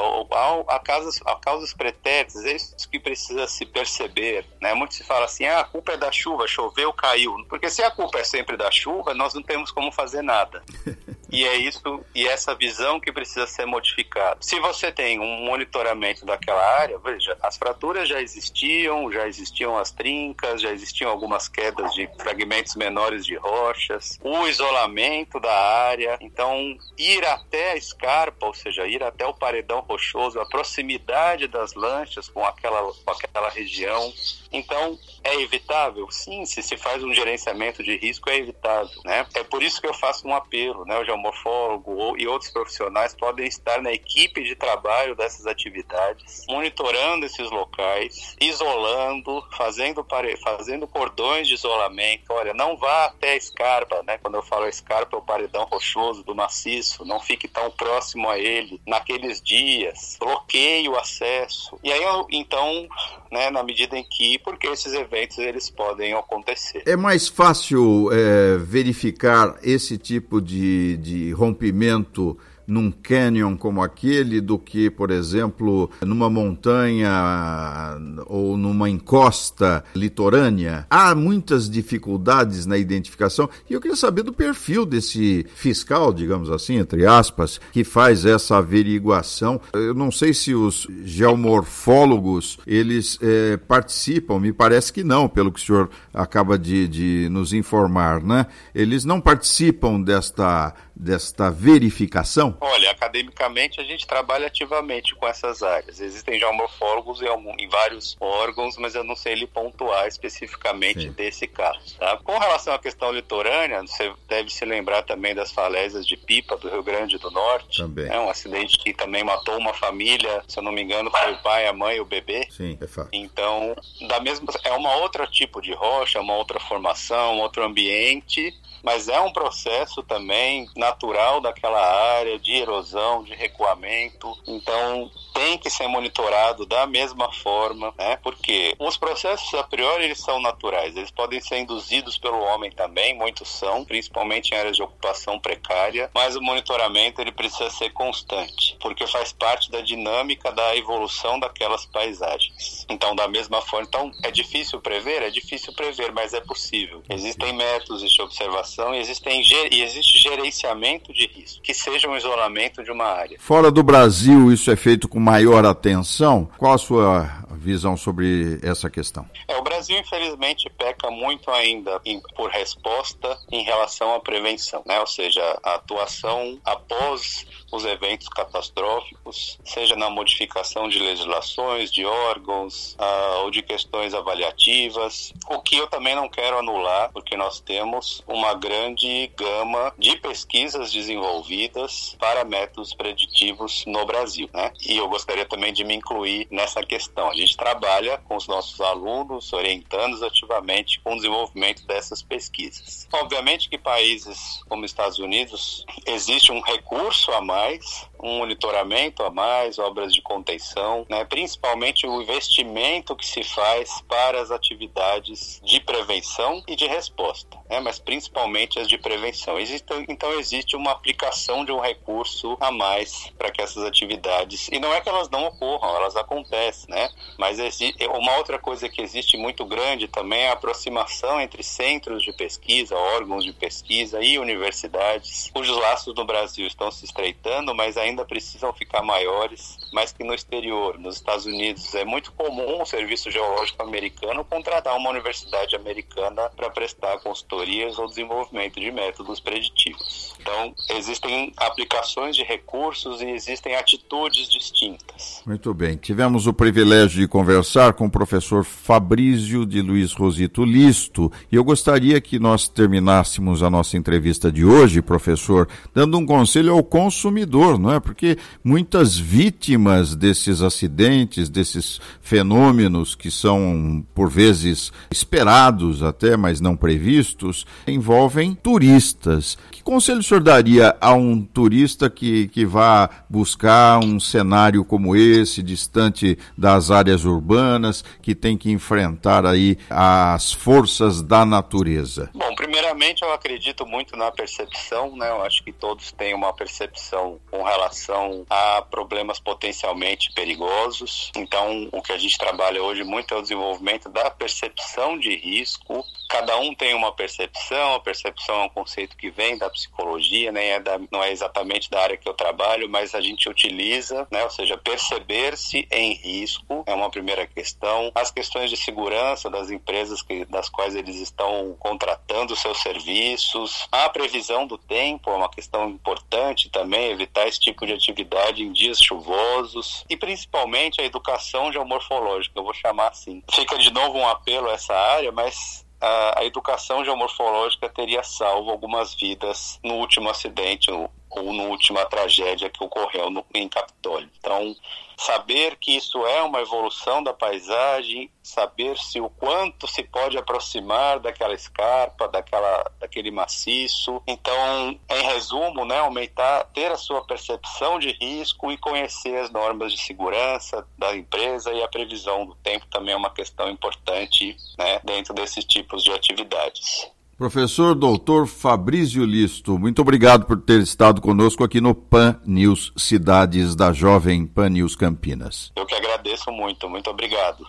Há, 0.67 0.79
causas, 0.79 1.19
há 1.25 1.35
causas 1.35 1.73
pretéritas, 1.73 2.45
é 2.45 2.55
isso 2.55 2.89
que 2.89 2.99
precisa 2.99 3.47
se 3.47 3.65
perceber. 3.65 4.45
Né? 4.61 4.73
Muito 4.73 4.95
se 4.95 5.03
fala 5.03 5.25
assim, 5.25 5.45
ah, 5.45 5.59
a 5.59 5.63
culpa 5.63 5.93
é 5.93 5.97
da 5.97 6.11
chuva, 6.11 6.47
choveu, 6.47 6.93
caiu. 6.93 7.35
Porque 7.49 7.69
se 7.69 7.83
a 7.83 7.91
culpa 7.91 8.19
é 8.19 8.23
sempre 8.23 8.55
da 8.55 8.71
chuva, 8.71 9.13
nós 9.13 9.33
não 9.33 9.41
temos 9.41 9.71
como 9.71 9.91
fazer 9.91 10.21
nada. 10.21 10.63
E 11.31 11.45
é 11.45 11.55
isso 11.55 11.81
e 12.13 12.27
essa 12.27 12.53
visão 12.53 12.99
que 12.99 13.11
precisa 13.11 13.47
ser 13.47 13.65
modificada. 13.65 14.37
Se 14.41 14.59
você 14.59 14.91
tem 14.91 15.19
um 15.19 15.45
monitoramento 15.45 16.25
daquela 16.25 16.61
área, 16.79 16.97
veja, 16.99 17.37
as 17.41 17.57
fraturas 17.57 18.09
já 18.09 18.21
existiam, 18.21 19.11
já 19.11 19.27
existiam 19.27 19.77
as 19.77 19.91
trincas, 19.91 20.61
já 20.61 20.71
existiam 20.71 21.09
algumas 21.09 21.47
quedas 21.47 21.93
de 21.93 22.09
fragmentos 22.19 22.75
menores 22.75 23.25
de 23.25 23.35
rochas, 23.35 24.19
o 24.21 24.47
isolamento 24.47 25.39
da 25.39 25.53
área. 25.53 26.17
Então, 26.19 26.77
ir 26.97 27.25
até 27.25 27.71
a 27.71 27.77
escarpa, 27.77 28.47
ou 28.47 28.53
seja, 28.53 28.85
ir 28.87 29.03
até 29.03 29.25
o 29.25 29.33
paredão 29.33 29.79
rochoso, 29.81 30.39
a 30.39 30.45
proximidade 30.45 31.47
das 31.47 31.73
lanchas 31.73 32.27
com 32.27 32.45
aquela, 32.45 32.81
com 32.93 33.11
aquela 33.11 33.49
região. 33.49 34.13
Então, 34.51 34.99
é 35.23 35.35
evitável? 35.41 36.09
Sim, 36.11 36.45
se 36.45 36.61
se 36.61 36.77
faz 36.77 37.03
um 37.03 37.13
gerenciamento 37.13 37.83
de 37.83 37.95
risco, 37.97 38.29
é 38.29 38.37
evitável. 38.37 39.01
Né? 39.05 39.25
É 39.35 39.43
por 39.43 39.63
isso 39.63 39.79
que 39.79 39.87
eu 39.87 39.93
faço 39.93 40.27
um 40.27 40.35
apelo, 40.35 40.85
né? 40.85 40.97
O 40.97 41.05
geomorfólogo 41.21 42.17
e 42.17 42.27
outros 42.27 42.51
profissionais 42.51 43.13
podem 43.13 43.47
estar 43.47 43.81
na 43.81 43.91
equipe 43.91 44.43
de 44.43 44.55
trabalho 44.55 45.15
dessas 45.15 45.45
atividades, 45.45 46.45
monitorando 46.49 47.25
esses 47.25 47.49
locais, 47.51 48.35
isolando, 48.41 49.43
fazendo, 49.55 50.03
pare... 50.03 50.35
fazendo 50.37 50.87
cordões 50.87 51.47
de 51.47 51.53
isolamento. 51.53 52.25
Olha, 52.29 52.53
não 52.53 52.75
vá 52.75 53.05
até 53.05 53.33
a 53.33 53.35
escarpa, 53.35 54.01
né? 54.03 54.17
Quando 54.17 54.35
eu 54.35 54.43
falo 54.43 54.67
escarpa, 54.67 55.15
é 55.15 55.19
o 55.19 55.21
paredão 55.21 55.65
rochoso 55.65 56.23
do 56.23 56.33
maciço, 56.33 57.05
não 57.05 57.19
fique 57.19 57.47
tão 57.47 57.69
próximo 57.71 58.29
a 58.29 58.39
ele 58.39 58.81
naqueles 58.87 59.41
dias, 59.41 60.17
bloqueie 60.19 60.89
o 60.89 60.97
acesso. 60.97 61.77
E 61.83 61.91
aí, 61.91 62.01
então, 62.31 62.87
né, 63.31 63.49
na 63.49 63.63
medida 63.63 63.97
em 63.97 64.03
que, 64.03 64.39
porque 64.39 64.67
esses 64.67 64.93
eventos 64.93 65.37
eles 65.37 65.69
podem 65.69 66.13
acontecer. 66.13 66.83
É 66.85 66.95
mais 66.95 67.27
fácil 67.27 68.09
é, 68.11 68.57
verificar 68.57 69.57
esse 69.63 69.97
tipo 69.97 70.41
de, 70.41 70.97
de 70.97 71.10
rompimento 71.31 72.37
num 72.71 72.89
canyon 72.89 73.57
como 73.57 73.83
aquele 73.83 74.39
do 74.39 74.57
que, 74.57 74.89
por 74.89 75.11
exemplo, 75.11 75.89
numa 76.01 76.29
montanha 76.29 77.97
ou 78.27 78.55
numa 78.55 78.89
encosta 78.89 79.83
litorânea. 79.93 80.87
Há 80.89 81.13
muitas 81.13 81.69
dificuldades 81.69 82.65
na 82.65 82.77
identificação 82.77 83.49
e 83.69 83.73
eu 83.73 83.81
queria 83.81 83.97
saber 83.97 84.23
do 84.23 84.31
perfil 84.31 84.85
desse 84.85 85.45
fiscal, 85.53 86.13
digamos 86.13 86.49
assim, 86.49 86.77
entre 86.77 87.05
aspas, 87.05 87.59
que 87.73 87.83
faz 87.83 88.25
essa 88.25 88.57
averiguação. 88.57 89.59
Eu 89.73 89.93
não 89.93 90.09
sei 90.09 90.33
se 90.33 90.55
os 90.55 90.87
geomorfólogos 91.03 92.57
eles 92.65 93.19
é, 93.21 93.57
participam, 93.57 94.39
me 94.39 94.53
parece 94.53 94.93
que 94.93 95.03
não, 95.03 95.27
pelo 95.27 95.51
que 95.51 95.59
o 95.59 95.63
senhor 95.63 95.89
acaba 96.13 96.57
de, 96.57 96.87
de 96.87 97.27
nos 97.29 97.51
informar, 97.51 98.23
né? 98.23 98.45
Eles 98.73 99.03
não 99.03 99.19
participam 99.19 99.99
desta 99.99 100.73
desta 101.01 101.49
verificação? 101.49 102.55
Olha, 102.61 102.91
academicamente 102.91 103.81
a 103.81 103.83
gente 103.83 104.05
trabalha 104.05 104.45
ativamente 104.45 105.15
com 105.15 105.27
essas 105.27 105.63
áreas. 105.63 105.99
Existem 105.99 106.37
geomorfólogos 106.37 107.21
em, 107.23 107.27
algum, 107.27 107.53
em 107.59 107.67
vários 107.67 108.15
órgãos, 108.19 108.77
mas 108.77 108.93
eu 108.93 109.03
não 109.03 109.15
sei 109.15 109.33
lhe 109.33 109.47
pontuar 109.47 110.07
especificamente 110.07 111.01
Sim. 111.01 111.11
desse 111.11 111.47
caso. 111.47 111.97
Tá? 111.97 112.17
Com 112.17 112.37
relação 112.37 112.73
à 112.73 112.79
questão 112.79 113.11
litorânea, 113.11 113.81
você 113.81 114.13
deve 114.29 114.51
se 114.51 114.63
lembrar 114.63 115.01
também 115.01 115.33
das 115.33 115.51
falésias 115.51 116.05
de 116.05 116.15
Pipa 116.15 116.55
do 116.55 116.69
Rio 116.69 116.83
Grande 116.83 117.17
do 117.17 117.31
Norte. 117.31 117.81
Também. 117.81 118.07
É 118.07 118.19
um 118.19 118.29
acidente 118.29 118.77
que 118.77 118.93
também 118.93 119.23
matou 119.23 119.57
uma 119.57 119.73
família, 119.73 120.43
se 120.47 120.59
eu 120.59 120.63
não 120.63 120.71
me 120.71 120.83
engano, 120.83 121.09
foi 121.09 121.33
o 121.33 121.37
pai, 121.41 121.67
a 121.67 121.73
mãe 121.73 121.97
e 121.97 122.01
o 122.01 122.05
bebê. 122.05 122.47
Sim, 122.51 122.77
é 122.79 122.87
fato. 122.87 123.09
Então, 123.11 123.75
da 124.07 124.19
mesma, 124.19 124.53
é 124.63 124.71
uma 124.73 124.95
outra 124.97 125.25
tipo 125.25 125.61
de 125.61 125.73
rocha, 125.73 126.21
uma 126.21 126.35
outra 126.35 126.59
formação, 126.59 127.37
um 127.37 127.39
outro 127.39 127.63
ambiente, 127.63 128.53
mas 128.83 129.07
é 129.07 129.19
um 129.19 129.31
processo 129.31 130.01
também 130.03 130.67
natural 130.91 131.39
daquela 131.39 131.81
área 132.17 132.37
de 132.37 132.53
erosão, 132.53 133.23
de 133.23 133.33
recuamento. 133.33 134.37
Então, 134.45 135.09
tem 135.33 135.57
que 135.57 135.69
ser 135.69 135.87
monitorado 135.87 136.65
da 136.65 136.85
mesma 136.85 137.31
forma, 137.31 137.93
né? 137.97 138.17
Porque 138.17 138.75
os 138.77 138.97
processos 138.97 139.53
a 139.53 139.63
priori 139.63 140.05
eles 140.05 140.19
são 140.19 140.41
naturais, 140.41 140.95
eles 140.95 141.11
podem 141.11 141.39
ser 141.39 141.59
induzidos 141.59 142.17
pelo 142.17 142.39
homem 142.39 142.71
também, 142.71 143.15
muitos 143.15 143.47
são, 143.47 143.85
principalmente 143.85 144.51
em 144.51 144.57
áreas 144.57 144.75
de 144.75 144.83
ocupação 144.83 145.39
precária, 145.39 146.11
mas 146.13 146.35
o 146.35 146.41
monitoramento 146.41 147.21
ele 147.21 147.31
precisa 147.31 147.69
ser 147.69 147.91
constante, 147.91 148.75
porque 148.81 149.07
faz 149.07 149.31
parte 149.31 149.71
da 149.71 149.81
dinâmica 149.81 150.51
da 150.51 150.75
evolução 150.75 151.39
daquelas 151.39 151.85
paisagens. 151.85 152.85
Então, 152.89 153.15
da 153.15 153.27
mesma 153.27 153.61
forma, 153.61 153.87
então 153.87 154.11
é 154.23 154.31
difícil 154.31 154.81
prever, 154.81 155.23
é 155.23 155.29
difícil 155.29 155.73
prever, 155.73 156.11
mas 156.11 156.33
é 156.33 156.41
possível. 156.41 157.01
Existem 157.09 157.53
métodos 157.53 158.01
de 158.01 158.21
observação 158.21 158.93
e 158.93 158.99
existem 158.99 159.41
e 159.71 159.81
existe 159.81 160.19
gerenciamento 160.19 160.70
de 161.13 161.27
risco, 161.27 161.61
que 161.61 161.73
seja 161.73 162.07
um 162.07 162.15
isolamento 162.15 162.83
de 162.83 162.91
uma 162.91 163.05
área. 163.05 163.37
Fora 163.39 163.69
do 163.69 163.83
Brasil, 163.83 164.51
isso 164.51 164.71
é 164.71 164.75
feito 164.75 165.07
com 165.07 165.19
maior 165.19 165.65
atenção? 165.65 166.49
Qual 166.57 166.73
a 166.73 166.77
sua 166.77 167.43
visão 167.51 167.95
sobre 167.95 168.59
essa 168.63 168.89
questão? 168.89 169.29
É, 169.47 169.57
o 169.57 169.61
Brasil 169.61 169.81
Brasil, 169.81 169.97
infelizmente, 169.97 170.69
peca 170.69 171.09
muito 171.09 171.49
ainda 171.49 171.99
em, 172.05 172.21
por 172.35 172.51
resposta 172.51 173.35
em 173.51 173.63
relação 173.63 174.13
à 174.13 174.19
prevenção, 174.19 174.83
né? 174.85 174.99
Ou 174.99 175.07
seja, 175.07 175.41
a 175.63 175.73
atuação 175.73 176.59
após 176.63 177.45
os 177.71 177.85
eventos 177.85 178.27
catastróficos, 178.27 179.57
seja 179.63 179.95
na 179.95 180.09
modificação 180.09 180.89
de 180.89 180.99
legislações, 180.99 181.91
de 181.91 182.05
órgãos 182.05 182.95
ah, 182.99 183.41
ou 183.43 183.51
de 183.51 183.61
questões 183.61 184.13
avaliativas, 184.13 185.33
o 185.49 185.59
que 185.59 185.77
eu 185.77 185.87
também 185.87 186.15
não 186.15 186.29
quero 186.29 186.57
anular, 186.57 187.11
porque 187.11 187.37
nós 187.37 187.59
temos 187.59 188.23
uma 188.27 188.53
grande 188.53 189.31
gama 189.37 189.93
de 189.97 190.17
pesquisas 190.17 190.91
desenvolvidas 190.91 192.15
para 192.19 192.43
métodos 192.43 192.93
preditivos 192.93 193.85
no 193.85 194.05
Brasil, 194.05 194.49
né? 194.53 194.71
E 194.87 194.97
eu 194.97 195.07
gostaria 195.07 195.45
também 195.45 195.71
de 195.71 195.83
me 195.83 195.95
incluir 195.95 196.47
nessa 196.51 196.83
questão. 196.83 197.29
A 197.29 197.35
gente 197.35 197.55
trabalha 197.55 198.17
com 198.19 198.35
os 198.35 198.47
nossos 198.47 198.79
alunos, 198.81 199.53
orientando-os 199.53 200.23
ativamente 200.23 200.99
com 201.01 201.13
o 201.13 201.15
desenvolvimento 201.15 201.85
dessas 201.85 202.21
pesquisas. 202.21 203.07
Obviamente 203.13 203.69
que 203.69 203.77
países 203.77 204.61
como 204.67 204.85
Estados 204.85 205.19
Unidos 205.19 205.85
existe 206.05 206.51
um 206.51 206.61
recurso 206.61 207.31
a 207.31 207.41
mais 207.41 207.60
mais, 207.61 208.09
um 208.21 208.37
monitoramento 208.37 209.23
a 209.23 209.31
mais, 209.31 209.79
obras 209.79 210.13
de 210.13 210.21
contenção, 210.21 211.05
né? 211.09 211.25
principalmente 211.25 212.05
o 212.07 212.21
investimento 212.21 213.15
que 213.15 213.25
se 213.25 213.43
faz 213.43 214.01
para 214.07 214.41
as 214.41 214.51
atividades 214.51 215.59
de 215.63 215.79
prevenção 215.79 216.63
e 216.67 216.75
de 216.75 216.87
resposta, 216.87 217.57
né? 217.69 217.79
mas 217.79 217.99
principalmente 217.99 218.79
as 218.79 218.87
de 218.87 218.97
prevenção. 218.97 219.59
Existe, 219.59 219.85
então 220.07 220.31
existe 220.33 220.75
uma 220.75 220.91
aplicação 220.91 221.65
de 221.65 221.71
um 221.71 221.79
recurso 221.79 222.57
a 222.59 222.71
mais 222.71 223.31
para 223.37 223.51
que 223.51 223.61
essas 223.61 223.83
atividades, 223.83 224.69
e 224.71 224.79
não 224.79 224.93
é 224.93 225.01
que 225.01 225.09
elas 225.09 225.29
não 225.29 225.45
ocorram, 225.45 225.95
elas 225.95 226.15
acontecem, 226.15 226.89
né? 226.89 227.09
mas 227.37 227.59
existe, 227.59 228.05
uma 228.07 228.37
outra 228.37 228.59
coisa 228.59 228.87
que 228.87 229.01
existe 229.01 229.37
muito 229.37 229.65
grande 229.65 230.07
também 230.07 230.41
é 230.41 230.49
a 230.49 230.53
aproximação 230.53 231.41
entre 231.41 231.63
centros 231.63 232.23
de 232.23 232.31
pesquisa, 232.33 232.95
órgãos 232.95 233.43
de 233.43 233.53
pesquisa 233.53 234.21
e 234.21 234.37
universidades, 234.37 235.49
cujos 235.53 235.77
laços 235.77 236.13
no 236.15 236.25
Brasil 236.25 236.67
estão 236.67 236.91
se 236.91 237.05
estreitando 237.05 237.71
mas 237.73 237.97
ainda 237.97 238.10
precisam 238.25 238.73
ficar 238.73 239.01
maiores, 239.01 239.77
mas 239.93 240.11
que 240.11 240.23
no 240.23 240.33
exterior, 240.33 240.97
nos 240.99 241.15
Estados 241.15 241.45
Unidos, 241.45 241.93
é 241.95 242.05
muito 242.05 242.31
comum 242.33 242.81
o 242.81 242.85
Serviço 242.85 243.31
Geológico 243.31 243.81
Americano 243.83 244.43
contratar 244.45 244.95
uma 244.97 245.09
universidade 245.09 245.75
americana 245.75 246.49
para 246.55 246.69
prestar 246.69 247.17
consultorias 247.19 247.97
ou 247.97 248.07
desenvolvimento 248.07 248.79
de 248.79 248.91
métodos 248.91 249.39
preditivos. 249.39 250.33
Então, 250.39 250.73
existem 250.97 251.53
aplicações 251.57 252.35
de 252.35 252.43
recursos 252.43 253.21
e 253.21 253.29
existem 253.29 253.75
atitudes 253.75 254.49
distintas. 254.49 255.41
Muito 255.45 255.73
bem. 255.73 255.95
Tivemos 255.95 256.47
o 256.47 256.53
privilégio 256.53 257.21
de 257.21 257.27
conversar 257.27 257.93
com 257.93 258.05
o 258.05 258.11
professor 258.11 258.65
Fabrício 258.65 259.65
de 259.65 259.81
Luiz 259.81 260.13
Rosito 260.13 260.65
Listo 260.65 261.31
e 261.51 261.55
eu 261.55 261.63
gostaria 261.63 262.19
que 262.19 262.39
nós 262.39 262.67
terminássemos 262.67 263.63
a 263.63 263.69
nossa 263.69 263.97
entrevista 263.97 264.51
de 264.51 264.65
hoje, 264.65 265.01
professor, 265.01 265.67
dando 265.93 266.17
um 266.17 266.25
conselho 266.25 266.73
ao 266.73 266.83
consumidor, 266.83 267.79
não 267.79 267.93
é? 267.93 267.99
Porque 268.01 268.37
muitas 268.63 269.17
vítimas 269.17 270.15
desses 270.15 270.61
acidentes, 270.61 271.49
desses 271.49 271.99
fenômenos 272.21 273.15
que 273.15 273.31
são 273.31 274.03
por 274.13 274.29
vezes 274.29 274.91
esperados 275.09 276.03
até, 276.03 276.35
mas 276.35 276.59
não 276.59 276.75
previstos, 276.75 277.65
envolvem 277.87 278.55
turistas. 278.55 279.57
Que 279.71 279.83
conselho 279.83 280.19
o 280.19 280.23
senhor 280.23 280.41
daria 280.41 280.95
a 280.99 281.13
um 281.13 281.41
turista 281.41 282.09
que, 282.09 282.47
que 282.49 282.65
vá 282.65 283.09
buscar 283.29 284.03
um 284.03 284.19
cenário 284.19 284.83
como 284.83 285.15
esse, 285.15 285.63
distante 285.63 286.37
das 286.57 286.91
áreas 286.91 287.25
urbanas, 287.25 288.03
que 288.21 288.35
tem 288.35 288.57
que 288.57 288.71
enfrentar 288.71 289.45
aí 289.45 289.77
as 289.89 290.51
forças 290.51 291.21
da 291.21 291.45
natureza? 291.45 292.29
Bom, 292.33 292.55
primeiramente 292.81 293.21
eu 293.21 293.31
acredito 293.31 293.85
muito 293.85 294.17
na 294.17 294.31
percepção, 294.31 295.15
né? 295.15 295.29
Eu 295.29 295.43
acho 295.43 295.63
que 295.63 295.71
todos 295.71 296.11
têm 296.11 296.33
uma 296.33 296.51
percepção 296.51 297.39
com 297.51 297.61
relação 297.61 298.43
a 298.49 298.81
problemas 298.81 299.39
potencialmente 299.39 300.33
perigosos. 300.33 301.31
Então, 301.35 301.87
o 301.91 302.01
que 302.01 302.11
a 302.11 302.17
gente 302.17 302.39
trabalha 302.39 302.81
hoje 302.81 303.03
muito 303.03 303.35
é 303.35 303.37
o 303.37 303.41
desenvolvimento 303.41 304.09
da 304.09 304.31
percepção 304.31 305.19
de 305.19 305.35
risco. 305.35 306.03
Cada 306.31 306.57
um 306.57 306.73
tem 306.73 306.93
uma 306.93 307.11
percepção, 307.11 307.95
a 307.95 307.99
percepção 307.99 308.61
é 308.61 308.63
um 308.63 308.69
conceito 308.69 309.17
que 309.17 309.29
vem 309.29 309.57
da 309.57 309.69
psicologia, 309.69 310.49
nem 310.49 310.71
é 310.71 310.79
da, 310.79 310.97
não 311.11 311.21
é 311.21 311.29
exatamente 311.29 311.91
da 311.91 312.01
área 312.01 312.15
que 312.15 312.27
eu 312.27 312.33
trabalho, 312.33 312.87
mas 312.87 313.13
a 313.13 313.19
gente 313.19 313.49
utiliza, 313.49 314.25
né? 314.31 314.41
ou 314.41 314.49
seja, 314.49 314.77
perceber-se 314.77 315.85
em 315.91 316.13
risco 316.13 316.85
é 316.87 316.93
uma 316.93 317.11
primeira 317.11 317.45
questão. 317.45 318.13
As 318.15 318.31
questões 318.31 318.69
de 318.69 318.77
segurança 318.77 319.49
das 319.49 319.69
empresas 319.69 320.21
que, 320.21 320.45
das 320.45 320.69
quais 320.69 320.95
eles 320.95 321.17
estão 321.17 321.75
contratando 321.77 322.55
seus 322.55 322.81
serviços, 322.81 323.89
a 323.91 324.07
previsão 324.07 324.65
do 324.65 324.77
tempo 324.77 325.31
é 325.31 325.35
uma 325.35 325.49
questão 325.49 325.89
importante 325.89 326.69
também, 326.69 327.11
evitar 327.11 327.45
esse 327.45 327.59
tipo 327.59 327.85
de 327.85 327.91
atividade 327.91 328.63
em 328.63 328.71
dias 328.71 329.01
chuvosos 329.01 330.05
e 330.09 330.15
principalmente 330.15 331.01
a 331.01 331.03
educação 331.03 331.73
geomorfológica, 331.73 332.57
eu 332.57 332.63
vou 332.63 332.73
chamar 332.73 333.09
assim. 333.09 333.43
Fica 333.51 333.77
de 333.77 333.91
novo 333.91 334.17
um 334.17 334.29
apelo 334.29 334.69
a 334.69 334.73
essa 334.75 334.95
área, 334.95 335.29
mas 335.33 335.85
a, 336.01 336.43
educação 336.45 337.05
geomorfológica 337.05 337.87
teria 337.89 338.23
salvo 338.23 338.71
algumas 338.71 339.13
vidas 339.13 339.79
no 339.83 339.95
último 339.95 340.29
acidente 340.29 340.89
ou 341.31 341.53
na 341.53 341.63
última 341.63 342.05
tragédia 342.05 342.69
que 342.69 342.83
ocorreu 342.83 343.29
no, 343.29 343.45
em 343.53 343.67
Capitólio. 343.67 344.29
Então, 344.37 344.75
saber 345.17 345.77
que 345.77 345.95
isso 345.95 346.25
é 346.25 346.41
uma 346.41 346.61
evolução 346.61 347.21
da 347.21 347.31
paisagem, 347.31 348.31
saber 348.41 348.97
se 348.97 349.21
o 349.21 349.29
quanto 349.29 349.87
se 349.87 350.03
pode 350.03 350.37
aproximar 350.37 351.19
daquela 351.19 351.53
escarpa, 351.53 352.27
daquela, 352.27 352.91
daquele 352.99 353.29
maciço. 353.29 354.21
Então, 354.25 354.99
em 355.09 355.23
resumo, 355.23 355.85
né, 355.85 355.99
aumentar, 355.99 356.65
ter 356.73 356.91
a 356.91 356.97
sua 356.97 357.23
percepção 357.23 357.99
de 357.99 358.11
risco 358.13 358.71
e 358.71 358.77
conhecer 358.77 359.37
as 359.37 359.51
normas 359.51 359.93
de 359.93 360.01
segurança 360.01 360.85
da 360.97 361.15
empresa 361.15 361.71
e 361.71 361.83
a 361.83 361.87
previsão 361.87 362.45
do 362.45 362.55
tempo 362.55 362.87
também 362.87 363.13
é 363.13 363.17
uma 363.17 363.29
questão 363.29 363.69
importante 363.69 364.57
né, 364.77 364.99
dentro 365.03 365.33
desses 365.33 365.63
tipos 365.63 366.03
de 366.03 366.11
atividades. 366.11 367.11
Professor 367.41 367.95
Doutor 367.95 368.45
Fabrício 368.45 369.25
Listo, 369.25 369.79
muito 369.79 369.99
obrigado 370.03 370.45
por 370.45 370.61
ter 370.61 370.79
estado 370.79 371.19
conosco 371.19 371.63
aqui 371.63 371.81
no 371.81 371.95
Pan 371.95 372.39
News 372.45 372.93
Cidades 372.95 373.75
da 373.75 373.91
Jovem 373.91 374.45
Pan 374.45 374.69
News 374.69 374.95
Campinas. 374.95 375.71
Eu 375.75 375.83
que 375.87 375.95
agradeço 375.95 376.51
muito, 376.51 376.87
muito 376.87 377.09
obrigado. 377.09 377.65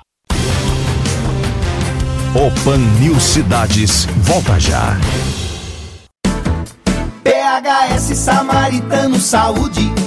O 2.34 2.64
Pan 2.64 2.76
News 3.00 3.22
Cidades 3.22 4.04
volta 4.16 4.60
já. 4.60 4.98
PHS 7.24 8.18
Samaritano 8.18 9.16
Saúde 9.16 10.01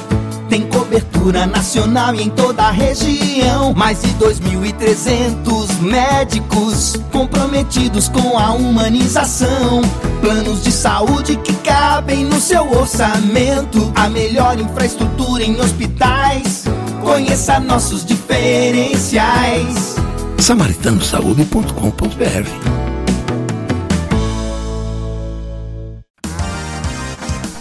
tem 0.50 0.66
cobertura 0.68 1.46
nacional 1.46 2.16
e 2.16 2.24
em 2.24 2.30
toda 2.30 2.64
a 2.64 2.72
região. 2.72 3.74
Mais 3.74 4.02
de 4.02 4.10
2.300 4.14 5.82
médicos 5.82 6.96
comprometidos 7.12 8.08
com 8.10 8.38
a 8.38 8.52
humanização. 8.54 9.82
Planos 10.22 10.64
de 10.64 10.72
saúde 10.72 11.36
que 11.38 11.54
cabem 11.56 12.24
no 12.26 12.40
seu 12.40 12.72
orçamento. 12.72 13.92
A 13.96 14.08
melhor 14.10 14.60
infraestrutura 14.60 15.44
em 15.44 15.60
hospitais. 15.60 16.66
Conheça 17.02 17.60
nossos 17.60 18.06
diferenciais. 18.06 19.96
samaritanosaúde.com.br 20.38 22.76